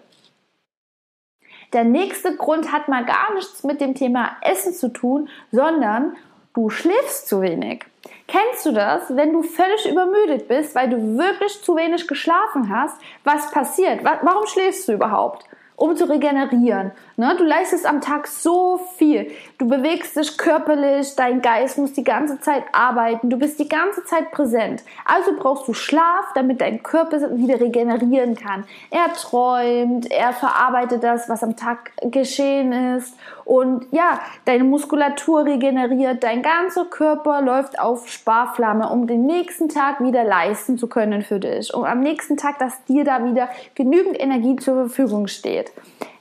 Der 1.72 1.84
nächste 1.84 2.36
Grund 2.36 2.72
hat 2.72 2.88
mal 2.88 3.04
gar 3.04 3.32
nichts 3.34 3.62
mit 3.62 3.80
dem 3.80 3.94
Thema 3.94 4.36
Essen 4.42 4.74
zu 4.74 4.88
tun, 4.88 5.28
sondern 5.52 6.16
du 6.54 6.70
schläfst 6.70 7.28
zu 7.28 7.40
wenig. 7.40 7.84
Kennst 8.26 8.66
du 8.66 8.72
das, 8.72 9.14
wenn 9.14 9.32
du 9.32 9.42
völlig 9.42 9.90
übermüdet 9.90 10.48
bist, 10.48 10.74
weil 10.74 10.88
du 10.88 11.18
wirklich 11.18 11.62
zu 11.62 11.76
wenig 11.76 12.06
geschlafen 12.08 12.74
hast? 12.74 12.96
Was 13.24 13.50
passiert? 13.50 14.02
Warum 14.04 14.46
schläfst 14.46 14.88
du 14.88 14.92
überhaupt? 14.92 15.46
um 15.82 15.96
zu 15.96 16.08
regenerieren. 16.08 16.92
Ne? 17.16 17.34
Du 17.36 17.44
leistest 17.44 17.86
am 17.86 18.00
Tag 18.00 18.26
so 18.26 18.80
viel. 18.96 19.30
Du 19.58 19.68
bewegst 19.68 20.16
dich 20.16 20.38
körperlich, 20.38 21.14
dein 21.16 21.42
Geist 21.42 21.78
muss 21.78 21.92
die 21.92 22.04
ganze 22.04 22.40
Zeit 22.40 22.64
arbeiten, 22.72 23.30
du 23.30 23.38
bist 23.38 23.58
die 23.58 23.68
ganze 23.68 24.04
Zeit 24.04 24.30
präsent. 24.30 24.82
Also 25.04 25.32
brauchst 25.38 25.68
du 25.68 25.74
Schlaf, 25.74 26.32
damit 26.34 26.60
dein 26.60 26.82
Körper 26.82 27.36
wieder 27.36 27.60
regenerieren 27.60 28.34
kann. 28.34 28.64
Er 28.90 29.12
träumt, 29.12 30.10
er 30.10 30.32
verarbeitet 30.32 31.04
das, 31.04 31.28
was 31.28 31.42
am 31.42 31.56
Tag 31.56 31.92
geschehen 32.02 32.72
ist. 32.96 33.16
Und 33.44 33.86
ja, 33.90 34.20
deine 34.44 34.64
Muskulatur 34.64 35.44
regeneriert, 35.44 36.22
dein 36.22 36.42
ganzer 36.42 36.84
Körper 36.86 37.42
läuft 37.42 37.78
auf 37.78 38.08
Sparflamme, 38.08 38.88
um 38.88 39.06
den 39.06 39.26
nächsten 39.26 39.68
Tag 39.68 40.00
wieder 40.00 40.24
leisten 40.24 40.78
zu 40.78 40.86
können 40.86 41.22
für 41.22 41.40
dich. 41.40 41.74
Und 41.74 41.84
am 41.84 42.00
nächsten 42.00 42.36
Tag, 42.36 42.58
dass 42.58 42.84
dir 42.84 43.04
da 43.04 43.24
wieder 43.24 43.48
genügend 43.74 44.18
Energie 44.18 44.56
zur 44.56 44.74
Verfügung 44.74 45.26
steht. 45.26 45.72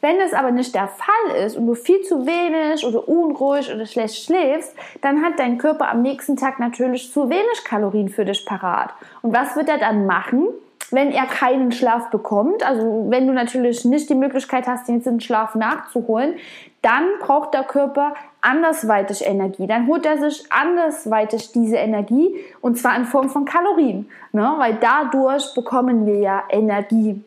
Wenn 0.02 0.20
das 0.20 0.34
aber 0.34 0.52
nicht 0.52 0.76
der 0.76 0.88
Fall 0.88 1.36
ist 1.46 1.56
und 1.56 1.68
du 1.68 1.76
viel 1.76 2.02
zu 2.02 2.26
wenig 2.26 2.86
oder 2.86 3.08
unruhig 3.08 3.74
oder 3.74 3.86
schlecht 3.86 4.26
schläfst, 4.26 4.76
dann 5.02 5.24
hat 5.24 5.40
dein 5.40 5.58
Körper 5.58 5.90
am 5.90 6.02
nächsten 6.02 6.36
Tag 6.36 6.60
natürlich 6.60 7.12
zu 7.14 7.30
wenig 7.30 7.64
Kalorien 7.64 8.10
für 8.10 8.26
dich 8.26 8.46
parat. 8.46 8.90
Und 9.22 9.34
was 9.34 9.56
wird 9.56 9.70
er 9.70 9.78
dann 9.78 10.06
machen? 10.06 10.48
wenn 10.92 11.12
er 11.12 11.26
keinen 11.26 11.72
Schlaf 11.72 12.10
bekommt, 12.10 12.64
also 12.64 13.06
wenn 13.10 13.26
du 13.26 13.34
natürlich 13.34 13.86
nicht 13.86 14.10
die 14.10 14.16
Möglichkeit 14.16 14.68
hast, 14.68 14.88
den 14.88 15.22
Schlaf 15.22 15.56
nachzuholen, 15.56 16.36
dann 16.82 17.06
braucht 17.22 17.54
der 17.54 17.64
Körper 17.64 18.14
andersweitig 18.42 19.26
Energie. 19.26 19.68
Dann 19.68 19.88
holt 19.88 20.06
er 20.06 20.18
sich 20.18 20.52
andersweitig 20.52 21.52
diese 21.54 21.78
Energie 21.78 22.36
und 22.60 22.78
zwar 22.78 22.98
in 22.98 23.06
Form 23.06 23.30
von 23.30 23.46
Kalorien, 23.46 24.10
ne? 24.34 24.54
weil 24.58 24.78
dadurch 24.82 25.54
bekommen 25.54 26.06
wir 26.06 26.18
ja 26.18 26.44
Energie. 26.50 27.24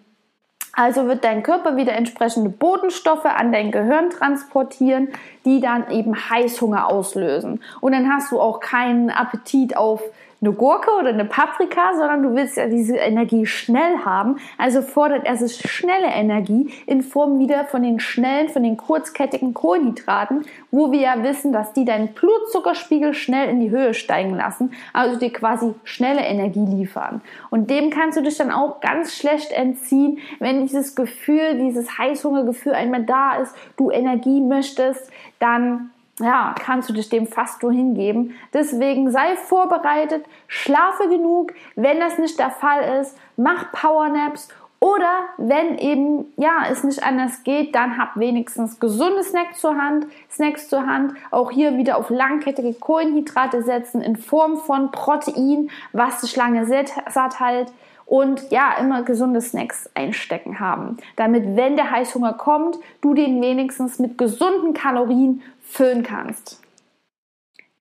Also 0.77 1.07
wird 1.07 1.25
dein 1.25 1.43
Körper 1.43 1.77
wieder 1.77 1.93
entsprechende 1.93 2.51
Botenstoffe 2.51 3.27
an 3.27 3.53
dein 3.53 3.71
Gehirn 3.71 4.11
transportieren, 4.11 5.09
die 5.45 5.61
dann 5.61 5.91
eben 5.91 6.15
Heißhunger 6.15 6.89
auslösen. 6.89 7.63
Und 7.81 7.93
dann 7.93 8.13
hast 8.13 8.33
du 8.33 8.41
auch 8.41 8.61
keinen 8.61 9.11
Appetit 9.11 9.77
auf 9.77 10.03
eine 10.45 10.53
Gurke 10.53 10.91
oder 10.99 11.09
eine 11.09 11.25
Paprika, 11.25 11.95
sondern 11.95 12.23
du 12.23 12.35
willst 12.35 12.57
ja 12.57 12.67
diese 12.67 12.97
Energie 12.97 13.47
schnell 13.47 13.99
haben. 14.05 14.37
Also 14.59 14.83
fordert 14.83 15.27
er 15.27 15.37
sich 15.37 15.59
schnelle 15.71 16.07
Energie 16.07 16.73
in 16.87 17.03
Form 17.03 17.39
wieder 17.39 17.65
von 17.65 17.83
den 17.83 17.99
schnellen, 17.99 18.49
von 18.49 18.63
den 18.63 18.77
kurzkettigen 18.77 19.55
Kohlenhydraten, 19.55 20.45
wo 20.71 20.93
wir 20.93 21.01
ja 21.01 21.23
wissen, 21.23 21.53
dass 21.53 21.73
die 21.73 21.85
deinen 21.85 22.09
Blutzuckerspiegel 22.09 23.15
schnell 23.15 23.49
in 23.49 23.61
die 23.61 23.71
Höhe 23.71 23.95
steigen 23.95 24.35
lassen, 24.35 24.73
also 24.93 25.19
dir 25.19 25.33
quasi 25.33 25.75
schnelle 25.85 26.21
Energie 26.21 26.67
liefern. 26.67 27.23
Und 27.51 27.71
dem 27.71 27.91
kannst 27.91 28.19
du 28.19 28.23
dich 28.23 28.37
dann 28.37 28.51
auch 28.51 28.81
ganz 28.81 29.15
schlecht 29.15 29.53
entziehen, 29.53 30.19
wenn 30.41 30.67
dieses 30.67 30.95
Gefühl, 30.95 31.59
dieses 31.59 31.99
Heißhungergefühl 31.99 32.75
einmal 32.75 33.05
da 33.05 33.37
ist, 33.37 33.55
du 33.77 33.91
Energie 33.91 34.41
möchtest, 34.41 35.11
dann 35.39 35.91
ja, 36.21 36.55
kannst 36.59 36.89
du 36.89 36.93
dich 36.93 37.09
dem 37.09 37.27
fast 37.27 37.63
nur 37.63 37.73
hingeben. 37.73 38.35
Deswegen 38.53 39.11
sei 39.11 39.37
vorbereitet, 39.37 40.25
schlafe 40.47 41.09
genug. 41.09 41.53
Wenn 41.75 42.01
das 42.01 42.19
nicht 42.19 42.39
der 42.39 42.51
Fall 42.51 43.01
ist, 43.01 43.17
mach 43.37 43.73
Powernaps 43.73 44.49
oder 44.85 45.25
wenn 45.39 45.79
eben 45.79 46.27
ja 46.37 46.67
es 46.71 46.85
nicht 46.85 47.03
anders 47.03 47.43
geht, 47.43 47.75
dann 47.75 47.97
hab 47.97 48.17
wenigstens 48.17 48.79
gesunde 48.79 49.25
Snacks 49.25 49.59
zur 49.59 49.77
Hand, 49.77 50.07
Snacks 50.31 50.69
zur 50.69 50.87
Hand. 50.87 51.15
Auch 51.31 51.51
hier 51.51 51.79
wieder 51.79 51.97
auf 51.97 52.11
langkettige 52.11 52.75
Kohlenhydrate 52.75 53.63
setzen 53.63 54.03
in 54.03 54.17
Form 54.17 54.59
von 54.59 54.91
Protein, 54.91 55.71
was 55.93 56.21
dich 56.21 56.37
lange 56.37 56.67
satt 56.67 57.41
hält 57.41 57.73
und 58.07 58.51
ja, 58.51 58.75
immer 58.79 59.03
gesunde 59.03 59.41
Snacks 59.41 59.89
einstecken 59.95 60.61
haben, 60.61 60.99
damit 61.17 61.57
wenn 61.57 61.77
der 61.77 61.91
Heißhunger 61.91 62.35
kommt, 62.35 62.77
du 63.01 63.15
den 63.15 63.41
wenigstens 63.41 63.99
mit 63.99 64.19
gesunden 64.19 64.75
Kalorien 64.75 65.43
füllen 65.75 66.03
kannst. 66.03 66.61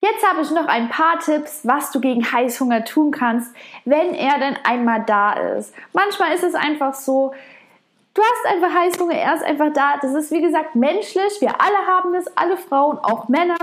Jetzt 0.01 0.27
habe 0.27 0.41
ich 0.41 0.51
noch 0.51 0.65
ein 0.65 0.89
paar 0.89 1.19
Tipps, 1.19 1.61
was 1.63 1.91
du 1.91 2.01
gegen 2.01 2.29
Heißhunger 2.29 2.83
tun 2.83 3.11
kannst, 3.11 3.55
wenn 3.85 4.13
er 4.13 4.37
denn 4.37 4.57
einmal 4.65 5.03
da 5.05 5.33
ist. 5.33 5.73
Manchmal 5.93 6.33
ist 6.33 6.43
es 6.43 6.55
einfach 6.55 6.93
so, 6.93 7.33
du 8.13 8.21
hast 8.21 8.53
einfach 8.53 8.77
Heißhunger, 8.77 9.15
er 9.15 9.35
ist 9.35 9.43
einfach 9.43 9.71
da. 9.71 9.93
Das 10.01 10.13
ist 10.13 10.31
wie 10.31 10.41
gesagt 10.41 10.75
menschlich, 10.75 11.39
wir 11.39 11.61
alle 11.61 11.87
haben 11.87 12.11
das, 12.11 12.25
alle 12.35 12.57
Frauen, 12.57 12.99
auch 12.99 13.29
Männer. 13.29 13.55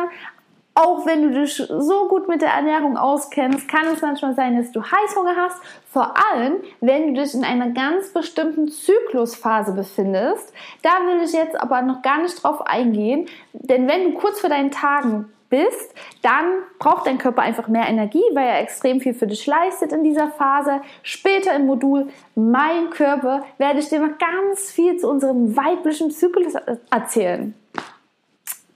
Auch 0.75 1.05
wenn 1.05 1.23
du 1.23 1.41
dich 1.41 1.57
so 1.57 2.09
gut 2.09 2.29
mit 2.29 2.43
der 2.43 2.51
Ernährung 2.51 2.97
auskennst, 2.97 3.69
kann 3.69 3.87
es 3.93 4.01
manchmal 4.01 4.35
sein, 4.35 4.57
dass 4.57 4.71
du 4.71 4.83
Heißhunger 4.83 5.35
hast. 5.37 5.61
Vor 5.91 6.15
allem, 6.17 6.55
wenn 6.81 7.13
du 7.13 7.21
dich 7.21 7.35
in 7.35 7.45
einer 7.45 7.71
ganz 7.71 8.13
bestimmten 8.13 8.69
Zyklusphase 8.69 9.73
befindest. 9.73 10.53
Da 10.83 10.91
will 11.07 11.23
ich 11.25 11.33
jetzt 11.33 11.61
aber 11.61 11.83
noch 11.83 12.03
gar 12.03 12.23
nicht 12.23 12.43
drauf 12.43 12.63
eingehen, 12.67 13.27
denn 13.53 13.89
wenn 13.89 14.05
du 14.05 14.19
kurz 14.19 14.41
vor 14.41 14.49
deinen 14.49 14.71
Tagen 14.71 15.27
bist, 15.51 15.93
dann 16.23 16.45
braucht 16.79 17.07
dein 17.07 17.19
Körper 17.19 17.43
einfach 17.43 17.69
mehr 17.69 17.89
Energie, 17.89 18.23
weil 18.33 18.47
er 18.47 18.61
extrem 18.61 19.01
viel 19.01 19.13
für 19.13 19.27
dich 19.27 19.45
leistet 19.47 19.93
in 19.93 20.05
dieser 20.05 20.29
Phase. 20.29 20.81
Später 21.03 21.55
im 21.55 21.67
Modul 21.67 22.09
Mein 22.37 22.91
Körper 22.91 23.45
werde 23.59 23.81
ich 23.81 23.89
dir 23.89 24.01
noch 24.01 24.17
ganz 24.19 24.71
viel 24.71 24.97
zu 24.97 25.11
unserem 25.11 25.57
weiblichen 25.57 26.11
Zyklus 26.11 26.55
erzählen. 26.91 27.55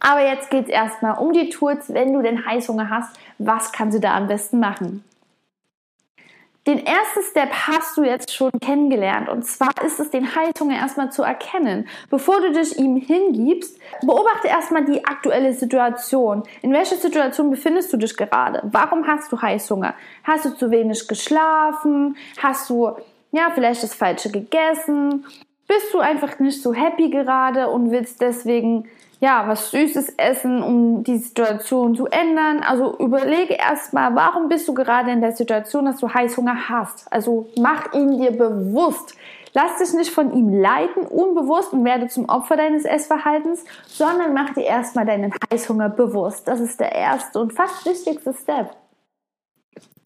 Aber 0.07 0.21
jetzt 0.21 0.51
geht 0.51 0.65
es 0.65 0.71
erstmal 0.71 1.17
um 1.17 1.33
die 1.33 1.49
Tools, 1.49 1.93
wenn 1.95 2.13
du 2.13 2.21
den 2.21 2.45
Heißhunger 2.45 2.91
hast. 2.91 3.19
Was 3.39 3.73
kannst 3.73 3.97
du 3.97 4.01
da 4.01 4.15
am 4.15 4.27
besten 4.27 4.61
machen? 4.61 5.03
Den 6.67 6.85
ersten 6.85 7.23
Step 7.23 7.51
hast 7.51 7.97
du 7.97 8.05
jetzt 8.05 8.35
schon 8.35 8.51
kennengelernt 8.61 9.29
und 9.31 9.45
zwar 9.45 9.71
ist 9.85 10.01
es, 10.01 10.11
den 10.11 10.35
Heißhunger 10.35 10.77
erstmal 10.77 11.11
zu 11.11 11.23
erkennen. 11.23 11.89
Bevor 12.11 12.41
du 12.43 12.53
dich 12.53 12.79
ihm 12.79 12.97
hingibst, 12.97 13.79
beobachte 14.03 14.49
erstmal 14.49 14.85
die 14.85 15.05
aktuelle 15.07 15.55
Situation. 15.55 16.43
In 16.61 16.73
welcher 16.73 16.97
Situation 16.97 17.51
befindest 17.51 17.91
du 17.93 17.97
dich 17.97 18.15
gerade? 18.15 18.61
Warum 18.65 19.07
hast 19.07 19.33
du 19.33 19.41
Heißhunger? 19.41 19.95
Hast 20.23 20.45
du 20.45 20.51
zu 20.51 20.71
wenig 20.71 21.09
geschlafen? 21.09 22.17
Hast 22.43 22.69
du 22.69 22.93
ja 23.33 23.51
vielleicht 23.55 23.83
das 23.83 23.95
Falsche 23.95 24.31
gegessen? 24.31 25.25
Bist 25.67 25.93
du 25.93 25.99
einfach 25.99 26.39
nicht 26.39 26.63
so 26.63 26.75
happy 26.75 27.11
gerade 27.11 27.69
und 27.69 27.91
willst 27.91 28.21
deswegen 28.21 28.89
ja, 29.25 29.49
was 29.49 29.71
Süßes 29.71 30.15
essen, 30.19 30.63
um 30.63 31.03
die 31.03 31.17
Situation 31.17 31.97
zu 31.97 32.07
ändern. 32.07 32.61
Also 32.61 32.95
überlege 32.99 33.55
erstmal, 33.55 34.15
warum 34.15 34.49
bist 34.49 34.69
du 34.69 34.75
gerade 34.75 35.11
in 35.13 35.23
der 35.23 35.33
Situation, 35.33 35.87
dass 35.87 35.97
du 35.97 36.13
Heißhunger 36.13 36.69
hast? 36.69 37.11
Also 37.11 37.49
mach 37.59 37.95
ihn 37.95 38.19
dir 38.19 38.33
bewusst. 38.33 39.17
Lass 39.55 39.79
dich 39.79 39.95
nicht 39.95 40.11
von 40.11 40.33
ihm 40.35 40.61
leiten, 40.61 41.07
unbewusst 41.07 41.73
und 41.73 41.85
werde 41.85 42.09
zum 42.09 42.29
Opfer 42.29 42.57
deines 42.57 42.85
Essverhaltens, 42.85 43.65
sondern 43.87 44.35
mach 44.35 44.53
dir 44.53 44.65
erstmal 44.65 45.07
deinen 45.07 45.33
Heißhunger 45.51 45.89
bewusst. 45.91 46.47
Das 46.47 46.61
ist 46.61 46.81
der 46.81 46.93
erste 46.93 47.39
und 47.41 47.53
fast 47.53 47.87
wichtigste 47.87 48.35
Step. 48.35 48.77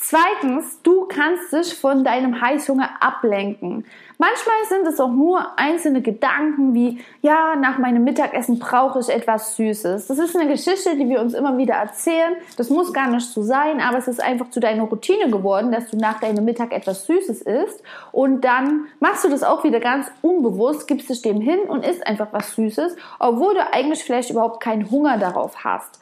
Zweitens, 0.01 0.81
du 0.85 1.07
kannst 1.07 1.53
dich 1.53 1.75
von 1.75 2.05
deinem 2.05 2.41
Heißhunger 2.41 2.89
ablenken. 3.01 3.85
Manchmal 4.17 4.57
sind 4.69 4.87
es 4.87 5.01
auch 5.01 5.11
nur 5.11 5.59
einzelne 5.59 6.03
Gedanken 6.03 6.73
wie, 6.73 7.01
ja, 7.21 7.57
nach 7.57 7.79
meinem 7.79 8.05
Mittagessen 8.05 8.61
brauche 8.61 9.01
ich 9.01 9.09
etwas 9.09 9.57
Süßes. 9.57 10.07
Das 10.07 10.19
ist 10.21 10.37
eine 10.37 10.49
Geschichte, 10.49 10.97
die 10.97 11.09
wir 11.09 11.21
uns 11.21 11.35
immer 11.35 11.59
wieder 11.59 11.75
erzählen. 11.75 12.35
Das 12.57 12.71
muss 12.71 12.93
gar 12.93 13.11
nicht 13.11 13.27
so 13.27 13.43
sein, 13.43 13.81
aber 13.81 13.99
es 13.99 14.07
ist 14.07 14.23
einfach 14.23 14.51
zu 14.51 14.61
deiner 14.61 14.85
Routine 14.85 15.33
geworden, 15.33 15.73
dass 15.73 15.91
du 15.91 15.97
nach 15.97 16.21
deinem 16.21 16.45
Mittag 16.45 16.73
etwas 16.73 17.05
Süßes 17.07 17.43
isst. 17.43 17.83
Und 18.13 18.43
dann 18.43 18.87
machst 19.01 19.25
du 19.25 19.29
das 19.29 19.43
auch 19.43 19.65
wieder 19.65 19.81
ganz 19.81 20.07
unbewusst, 20.23 20.87
gibst 20.87 21.11
dich 21.11 21.23
dem 21.23 21.41
hin 21.41 21.59
und 21.67 21.85
isst 21.85 22.07
einfach 22.07 22.29
was 22.31 22.55
Süßes, 22.55 22.95
obwohl 23.19 23.55
du 23.55 23.73
eigentlich 23.73 24.05
vielleicht 24.05 24.31
überhaupt 24.31 24.61
keinen 24.63 24.89
Hunger 24.93 25.19
darauf 25.19 25.65
hast 25.65 25.99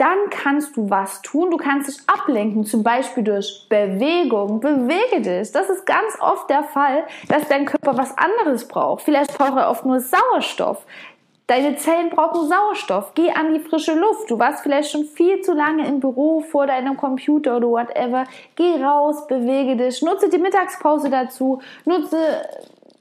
dann 0.00 0.30
kannst 0.30 0.78
du 0.78 0.88
was 0.88 1.20
tun. 1.20 1.50
Du 1.50 1.58
kannst 1.58 1.88
dich 1.88 2.08
ablenken, 2.08 2.64
zum 2.64 2.82
Beispiel 2.82 3.22
durch 3.22 3.66
Bewegung. 3.68 4.60
Bewege 4.60 5.20
dich. 5.20 5.52
Das 5.52 5.68
ist 5.68 5.84
ganz 5.84 6.16
oft 6.20 6.48
der 6.48 6.64
Fall, 6.64 7.04
dass 7.28 7.46
dein 7.48 7.66
Körper 7.66 7.98
was 7.98 8.16
anderes 8.16 8.66
braucht. 8.66 9.02
Vielleicht 9.02 9.36
braucht 9.36 9.58
er 9.58 9.68
oft 9.68 9.84
nur 9.84 10.00
Sauerstoff. 10.00 10.86
Deine 11.48 11.76
Zellen 11.76 12.08
brauchen 12.08 12.48
Sauerstoff. 12.48 13.12
Geh 13.14 13.30
an 13.30 13.52
die 13.52 13.60
frische 13.60 13.92
Luft. 13.92 14.30
Du 14.30 14.38
warst 14.38 14.62
vielleicht 14.62 14.90
schon 14.90 15.04
viel 15.04 15.42
zu 15.42 15.52
lange 15.52 15.86
im 15.86 16.00
Büro 16.00 16.40
vor 16.40 16.66
deinem 16.66 16.96
Computer 16.96 17.58
oder 17.58 17.68
whatever. 17.68 18.24
Geh 18.56 18.82
raus, 18.82 19.26
bewege 19.26 19.76
dich. 19.76 20.00
Nutze 20.00 20.30
die 20.30 20.38
Mittagspause 20.38 21.10
dazu. 21.10 21.60
Nutze 21.84 22.16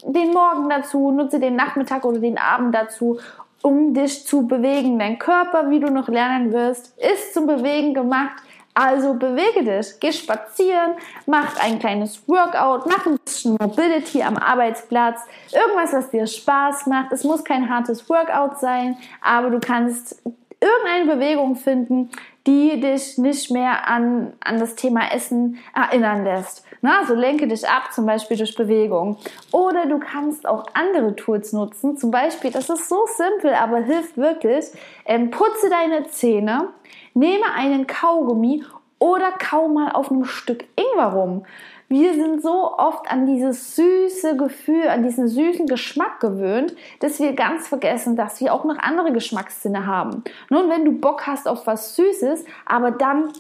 den 0.03 0.33
Morgen 0.33 0.67
dazu. 0.67 1.11
Nutze 1.11 1.39
den 1.39 1.55
Nachmittag 1.55 2.03
oder 2.03 2.19
den 2.19 2.37
Abend 2.37 2.75
dazu 2.75 3.19
um 3.61 3.93
dich 3.93 4.25
zu 4.25 4.47
bewegen. 4.47 4.99
Dein 4.99 5.19
Körper, 5.19 5.69
wie 5.69 5.79
du 5.79 5.91
noch 5.91 6.07
lernen 6.07 6.51
wirst, 6.53 6.97
ist 6.97 7.33
zum 7.33 7.47
Bewegen 7.47 7.93
gemacht. 7.93 8.43
Also 8.73 9.15
bewege 9.15 9.63
dich, 9.63 9.99
geh 9.99 10.11
spazieren, 10.11 10.91
mach 11.25 11.59
ein 11.61 11.79
kleines 11.79 12.25
Workout, 12.29 12.85
mach 12.85 13.05
ein 13.05 13.17
bisschen 13.17 13.57
Mobility 13.59 14.21
am 14.21 14.37
Arbeitsplatz, 14.37 15.19
irgendwas, 15.51 15.91
was 15.91 16.09
dir 16.11 16.25
Spaß 16.25 16.85
macht. 16.85 17.11
Es 17.11 17.23
muss 17.23 17.43
kein 17.43 17.69
hartes 17.69 18.07
Workout 18.09 18.59
sein, 18.59 18.95
aber 19.21 19.49
du 19.49 19.59
kannst 19.59 20.21
irgendeine 20.61 21.13
Bewegung 21.15 21.55
finden, 21.55 22.09
die 22.47 22.79
dich 22.79 23.17
nicht 23.17 23.51
mehr 23.51 23.87
an, 23.87 24.33
an 24.39 24.59
das 24.59 24.75
Thema 24.75 25.11
Essen 25.11 25.57
erinnern 25.75 26.23
lässt. 26.23 26.63
Na, 26.81 27.05
so 27.05 27.13
lenke 27.13 27.47
dich 27.47 27.67
ab, 27.67 27.93
zum 27.93 28.05
Beispiel 28.05 28.37
durch 28.37 28.55
Bewegung. 28.55 29.17
Oder 29.51 29.85
du 29.85 29.99
kannst 29.99 30.47
auch 30.47 30.65
andere 30.73 31.15
Tools 31.15 31.51
nutzen. 31.51 31.97
Zum 31.97 32.11
Beispiel, 32.11 32.51
das 32.51 32.69
ist 32.69 32.87
so 32.87 33.05
simpel, 33.05 33.53
aber 33.53 33.79
hilft 33.79 34.17
wirklich. 34.17 34.65
Ähm, 35.05 35.29
putze 35.29 35.69
deine 35.69 36.07
Zähne, 36.07 36.69
nehme 37.13 37.53
einen 37.53 37.85
Kaugummi 37.85 38.63
oder 38.99 39.31
kau 39.31 39.67
mal 39.67 39.91
auf 39.91 40.11
einem 40.11 40.25
Stück 40.25 40.65
Ingwer 40.75 41.13
rum. 41.13 41.45
Wir 41.91 42.13
sind 42.13 42.43
so 42.43 42.77
oft 42.77 43.09
an 43.09 43.25
dieses 43.25 43.75
süße 43.75 44.37
Gefühl, 44.37 44.89
an 44.89 45.01
diesen 45.01 45.27
süßen 45.27 45.65
Geschmack 45.65 46.19
gewöhnt, 46.19 46.75
dass 46.99 47.19
wir 47.19 47.33
ganz 47.33 47.67
vergessen, 47.67 48.15
dass 48.15 48.39
wir 48.41 48.53
auch 48.53 48.63
noch 48.63 48.77
andere 48.77 49.11
Geschmackssinne 49.11 49.87
haben. 49.87 50.23
Nun, 50.51 50.69
wenn 50.69 50.85
du 50.85 50.91
Bock 50.91 51.25
hast 51.25 51.47
auf 51.47 51.65
was 51.65 51.95
Süßes, 51.95 52.45
aber 52.67 52.91
dann 52.91 53.33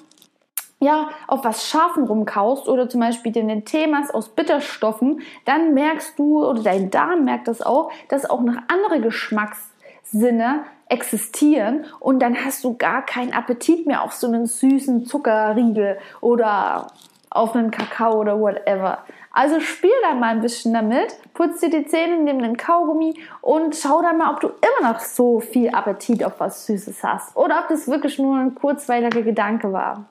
ja, 0.79 1.09
auf 1.27 1.43
was 1.43 1.67
Scharfen 1.67 2.05
rumkaust 2.05 2.67
oder 2.69 2.87
zum 2.87 3.01
Beispiel 3.01 3.31
den 3.31 3.65
Tee 3.65 3.87
machst 3.87 4.13
aus 4.13 4.29
Bitterstoffen, 4.29 5.21
dann 5.45 5.73
merkst 5.73 6.17
du 6.17 6.45
oder 6.45 6.63
dein 6.63 6.89
Darm 6.89 7.25
merkt 7.25 7.47
das 7.47 7.61
auch, 7.61 7.91
dass 8.07 8.29
auch 8.29 8.41
noch 8.41 8.55
andere 8.67 9.01
Geschmackssinne 9.01 10.63
existieren 10.87 11.85
und 11.99 12.19
dann 12.19 12.45
hast 12.45 12.63
du 12.63 12.75
gar 12.75 13.05
keinen 13.05 13.33
Appetit 13.33 13.85
mehr 13.85 14.03
auf 14.03 14.13
so 14.13 14.27
einen 14.27 14.45
süßen 14.45 15.05
Zuckerriegel 15.05 15.99
oder 16.21 16.87
auf 17.29 17.55
einen 17.55 17.71
Kakao 17.71 18.19
oder 18.19 18.39
whatever. 18.39 18.99
Also 19.31 19.59
spiel 19.59 19.91
da 20.01 20.15
mal 20.15 20.29
ein 20.29 20.41
bisschen 20.41 20.73
damit, 20.73 21.15
putz 21.33 21.59
dir 21.59 21.69
die 21.69 21.85
Zähne, 21.85 22.17
nimm 22.17 22.41
den 22.41 22.57
Kaugummi 22.57 23.13
und 23.41 23.75
schau 23.75 24.01
dann 24.01 24.17
mal, 24.17 24.33
ob 24.33 24.39
du 24.39 24.47
immer 24.47 24.91
noch 24.91 24.99
so 24.99 25.39
viel 25.39 25.69
Appetit 25.69 26.23
auf 26.23 26.39
was 26.39 26.65
Süßes 26.65 27.03
hast 27.03 27.37
oder 27.37 27.59
ob 27.59 27.67
das 27.67 27.87
wirklich 27.87 28.17
nur 28.17 28.37
ein 28.37 28.55
kurzweiliger 28.55 29.21
Gedanke 29.21 29.71
war. 29.71 30.05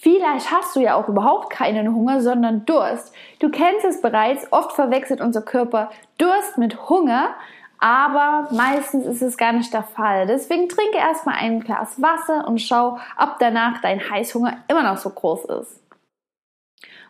Vielleicht 0.00 0.52
hast 0.52 0.76
du 0.76 0.80
ja 0.80 0.94
auch 0.94 1.08
überhaupt 1.08 1.50
keinen 1.50 1.92
Hunger, 1.92 2.20
sondern 2.20 2.64
Durst. 2.64 3.12
Du 3.40 3.50
kennst 3.50 3.84
es 3.84 4.00
bereits, 4.00 4.46
oft 4.52 4.72
verwechselt 4.72 5.20
unser 5.20 5.42
Körper 5.42 5.90
Durst 6.18 6.56
mit 6.56 6.88
Hunger, 6.88 7.34
aber 7.80 8.48
meistens 8.52 9.06
ist 9.06 9.22
es 9.22 9.36
gar 9.36 9.52
nicht 9.52 9.74
der 9.74 9.82
Fall. 9.82 10.28
Deswegen 10.28 10.68
trinke 10.68 10.98
erstmal 10.98 11.36
ein 11.38 11.60
Glas 11.60 12.00
Wasser 12.00 12.46
und 12.46 12.60
schau, 12.60 12.98
ob 13.18 13.40
danach 13.40 13.80
dein 13.80 13.98
Heißhunger 13.98 14.58
immer 14.68 14.84
noch 14.84 14.98
so 14.98 15.10
groß 15.10 15.46
ist. 15.46 15.82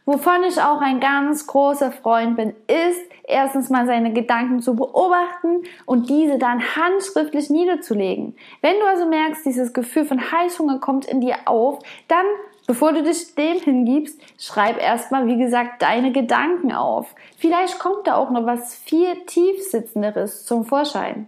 Wovon 0.07 0.43
ich 0.45 0.59
auch 0.59 0.81
ein 0.81 1.01
ganz 1.01 1.47
großer 1.47 1.93
Freund 1.93 2.37
bin, 2.37 2.55
ist 2.67 3.03
erstens 3.25 3.69
mal 3.69 3.85
seine 3.85 4.15
Gedanken 4.15 4.63
zu 4.63 4.75
beobachten 4.75 5.65
und 5.85 6.09
diese 6.09 6.39
dann 6.39 6.63
handschriftlich 6.75 7.51
niederzulegen. 7.51 8.35
Wenn 8.63 8.77
du 8.81 8.87
also 8.87 9.05
merkst, 9.05 9.45
dieses 9.45 9.75
Gefühl 9.75 10.07
von 10.07 10.33
Heißhunger 10.33 10.79
kommt 10.79 11.05
in 11.05 11.21
dir 11.21 11.37
auf, 11.45 11.81
dann 12.09 12.25
Bevor 12.69 12.93
du 12.93 13.03
dich 13.03 13.35
dem 13.35 13.59
hingibst, 13.61 14.21
schreib 14.39 14.79
erstmal, 14.79 15.27
wie 15.27 15.39
gesagt, 15.39 15.81
deine 15.81 16.13
Gedanken 16.13 16.71
auf. 16.71 17.15
Vielleicht 17.39 17.79
kommt 17.79 18.07
da 18.07 18.17
auch 18.17 18.29
noch 18.31 18.45
was 18.45 18.75
viel 18.75 19.25
tiefsitzenderes 19.25 20.45
zum 20.45 20.67
Vorschein 20.67 21.27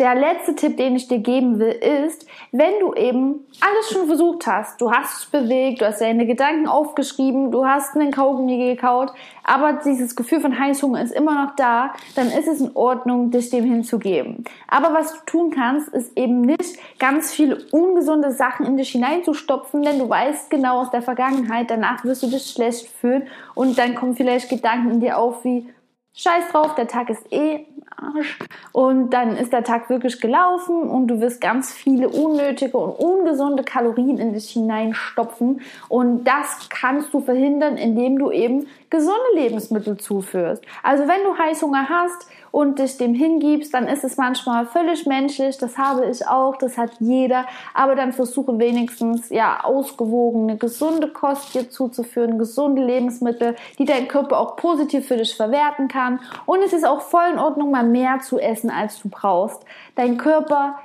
der 0.00 0.14
letzte 0.14 0.56
Tipp, 0.56 0.78
den 0.78 0.96
ich 0.96 1.08
dir 1.08 1.18
geben 1.18 1.58
will, 1.58 1.72
ist, 1.72 2.26
wenn 2.52 2.80
du 2.80 2.94
eben 2.94 3.46
alles 3.60 3.90
schon 3.92 4.06
versucht 4.06 4.46
hast, 4.46 4.80
du 4.80 4.90
hast 4.90 5.22
dich 5.22 5.30
bewegt, 5.30 5.82
du 5.82 5.86
hast 5.86 6.00
deine 6.00 6.26
Gedanken 6.26 6.66
aufgeschrieben, 6.66 7.52
du 7.52 7.66
hast 7.66 7.94
einen 7.94 8.10
Kaugummi 8.10 8.56
gekaut, 8.56 9.12
aber 9.44 9.74
dieses 9.84 10.16
Gefühl 10.16 10.40
von 10.40 10.58
Heißhunger 10.58 11.02
ist 11.02 11.12
immer 11.12 11.44
noch 11.44 11.54
da, 11.54 11.92
dann 12.14 12.28
ist 12.28 12.48
es 12.48 12.62
in 12.62 12.74
Ordnung, 12.74 13.30
dich 13.30 13.50
dem 13.50 13.64
hinzugeben. 13.64 14.44
Aber 14.68 14.94
was 14.94 15.12
du 15.12 15.18
tun 15.26 15.50
kannst, 15.50 15.88
ist 15.88 16.16
eben 16.16 16.40
nicht 16.40 16.78
ganz 16.98 17.32
viele 17.32 17.58
ungesunde 17.70 18.32
Sachen 18.32 18.64
in 18.64 18.78
dich 18.78 18.92
hineinzustopfen, 18.92 19.82
denn 19.82 19.98
du 19.98 20.08
weißt 20.08 20.48
genau 20.48 20.80
aus 20.80 20.90
der 20.90 21.02
Vergangenheit, 21.02 21.70
danach 21.70 22.04
wirst 22.04 22.22
du 22.22 22.28
dich 22.28 22.46
schlecht 22.46 22.88
fühlen 22.88 23.28
und 23.54 23.76
dann 23.76 23.94
kommen 23.94 24.16
vielleicht 24.16 24.48
Gedanken 24.48 24.92
in 24.92 25.00
dir 25.00 25.18
auf 25.18 25.44
wie, 25.44 25.68
Scheiß 26.12 26.48
drauf, 26.50 26.74
der 26.74 26.88
Tag 26.88 27.08
ist 27.08 27.32
eh 27.32 27.66
Arsch. 28.00 28.38
Und 28.72 29.10
dann 29.10 29.36
ist 29.36 29.52
der 29.52 29.64
Tag 29.64 29.90
wirklich 29.90 30.20
gelaufen 30.20 30.82
und 30.82 31.08
du 31.08 31.20
wirst 31.20 31.40
ganz 31.40 31.72
viele 31.72 32.08
unnötige 32.08 32.76
und 32.76 32.92
ungesunde 32.98 33.62
Kalorien 33.62 34.18
in 34.18 34.32
dich 34.32 34.50
hineinstopfen. 34.50 35.60
Und 35.88 36.24
das 36.24 36.68
kannst 36.68 37.12
du 37.12 37.20
verhindern, 37.20 37.76
indem 37.76 38.18
du 38.18 38.30
eben 38.30 38.66
gesunde 38.90 39.18
Lebensmittel 39.34 39.96
zuführst. 39.96 40.64
Also 40.82 41.04
wenn 41.06 41.22
du 41.24 41.38
Heißhunger 41.38 41.88
hast 41.88 42.28
und 42.50 42.78
dich 42.78 42.96
dem 42.96 43.14
hingibst, 43.14 43.72
dann 43.74 43.86
ist 43.86 44.04
es 44.04 44.16
manchmal 44.16 44.66
völlig 44.66 45.06
menschlich. 45.06 45.58
Das 45.58 45.78
habe 45.78 46.06
ich 46.06 46.26
auch, 46.26 46.56
das 46.56 46.76
hat 46.76 46.90
jeder. 46.98 47.46
Aber 47.74 47.94
dann 47.94 48.12
versuche 48.12 48.58
wenigstens 48.58 49.28
ja 49.30 49.62
ausgewogene, 49.62 50.56
gesunde 50.56 51.08
Kost 51.08 51.54
dir 51.54 51.70
zuzuführen, 51.70 52.38
gesunde 52.38 52.84
Lebensmittel, 52.84 53.56
die 53.78 53.84
dein 53.84 54.08
Körper 54.08 54.38
auch 54.38 54.56
positiv 54.56 55.06
für 55.06 55.16
dich 55.16 55.34
verwerten 55.34 55.88
kann. 55.88 56.20
Und 56.46 56.60
es 56.62 56.72
ist 56.72 56.86
auch 56.86 57.02
voll 57.02 57.28
in 57.32 57.38
Ordnung, 57.38 57.70
mal 57.70 57.84
mehr 57.84 58.20
zu 58.20 58.38
essen, 58.38 58.70
als 58.70 59.00
du 59.00 59.08
brauchst. 59.08 59.64
Dein 59.94 60.16
Körper 60.16 60.78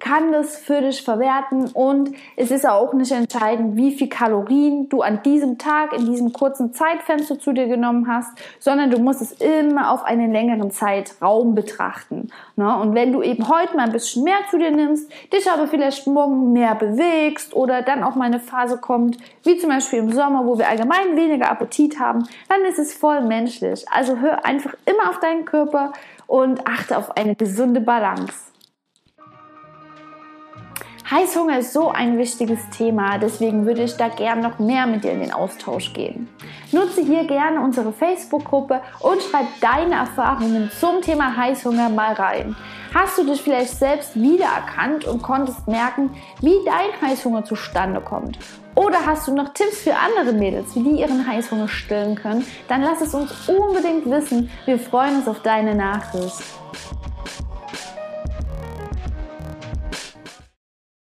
kann 0.00 0.32
das 0.32 0.56
für 0.56 0.80
dich 0.80 1.02
verwerten 1.02 1.68
und 1.68 2.12
es 2.36 2.50
ist 2.50 2.66
auch 2.66 2.92
nicht 2.94 3.12
entscheidend, 3.12 3.76
wie 3.76 3.92
viel 3.92 4.08
Kalorien 4.08 4.88
du 4.88 5.02
an 5.02 5.22
diesem 5.22 5.58
Tag, 5.58 5.92
in 5.92 6.06
diesem 6.06 6.32
kurzen 6.32 6.72
Zeitfenster 6.72 7.38
zu 7.38 7.52
dir 7.52 7.68
genommen 7.68 8.08
hast, 8.08 8.30
sondern 8.58 8.90
du 8.90 8.98
musst 8.98 9.20
es 9.20 9.32
immer 9.32 9.92
auf 9.92 10.02
einen 10.02 10.32
längeren 10.32 10.70
Zeitraum 10.70 11.54
betrachten. 11.54 12.30
Ne? 12.56 12.76
Und 12.76 12.94
wenn 12.94 13.12
du 13.12 13.22
eben 13.22 13.48
heute 13.48 13.76
mal 13.76 13.84
ein 13.84 13.92
bisschen 13.92 14.24
mehr 14.24 14.38
zu 14.50 14.58
dir 14.58 14.70
nimmst, 14.70 15.10
dich 15.32 15.50
aber 15.50 15.68
vielleicht 15.68 16.06
morgen 16.06 16.52
mehr 16.52 16.74
bewegst 16.74 17.54
oder 17.54 17.82
dann 17.82 18.02
auch 18.02 18.16
mal 18.16 18.24
eine 18.24 18.40
Phase 18.40 18.78
kommt, 18.78 19.18
wie 19.44 19.58
zum 19.58 19.70
Beispiel 19.70 20.00
im 20.00 20.12
Sommer, 20.12 20.46
wo 20.46 20.58
wir 20.58 20.68
allgemein 20.68 21.16
weniger 21.16 21.50
Appetit 21.50 22.00
haben, 22.00 22.26
dann 22.48 22.62
ist 22.68 22.78
es 22.78 22.94
voll 22.94 23.20
menschlich. 23.20 23.84
Also 23.90 24.16
hör 24.16 24.44
einfach 24.44 24.74
immer 24.86 25.10
auf 25.10 25.20
deinen 25.20 25.44
Körper 25.44 25.92
und 26.26 26.66
achte 26.66 26.96
auf 26.96 27.16
eine 27.16 27.34
gesunde 27.34 27.80
Balance. 27.80 28.49
Heißhunger 31.10 31.58
ist 31.58 31.72
so 31.72 31.88
ein 31.88 32.18
wichtiges 32.18 32.60
Thema, 32.70 33.18
deswegen 33.18 33.66
würde 33.66 33.82
ich 33.82 33.96
da 33.96 34.06
gern 34.06 34.38
noch 34.38 34.60
mehr 34.60 34.86
mit 34.86 35.02
dir 35.02 35.10
in 35.10 35.18
den 35.18 35.32
Austausch 35.32 35.92
gehen. 35.92 36.28
Nutze 36.70 37.02
hier 37.02 37.24
gerne 37.24 37.60
unsere 37.60 37.92
Facebook-Gruppe 37.92 38.80
und 39.00 39.20
schreib 39.20 39.46
deine 39.60 39.96
Erfahrungen 39.96 40.70
zum 40.78 41.02
Thema 41.02 41.36
Heißhunger 41.36 41.88
mal 41.88 42.12
rein. 42.12 42.54
Hast 42.94 43.18
du 43.18 43.24
dich 43.24 43.42
vielleicht 43.42 43.76
selbst 43.76 44.14
wiedererkannt 44.14 45.04
und 45.04 45.20
konntest 45.20 45.66
merken, 45.66 46.10
wie 46.42 46.54
dein 46.64 47.10
Heißhunger 47.10 47.44
zustande 47.44 48.00
kommt? 48.00 48.38
Oder 48.76 49.04
hast 49.04 49.26
du 49.26 49.34
noch 49.34 49.52
Tipps 49.52 49.82
für 49.82 49.96
andere 49.96 50.32
Mädels, 50.32 50.76
wie 50.76 50.84
die 50.84 51.00
ihren 51.00 51.26
Heißhunger 51.26 51.66
stillen 51.66 52.14
können? 52.14 52.46
Dann 52.68 52.82
lass 52.82 53.00
es 53.00 53.14
uns 53.14 53.48
unbedingt 53.48 54.08
wissen. 54.08 54.48
Wir 54.64 54.78
freuen 54.78 55.16
uns 55.16 55.26
auf 55.26 55.42
deine 55.42 55.74
Nachricht. 55.74 56.40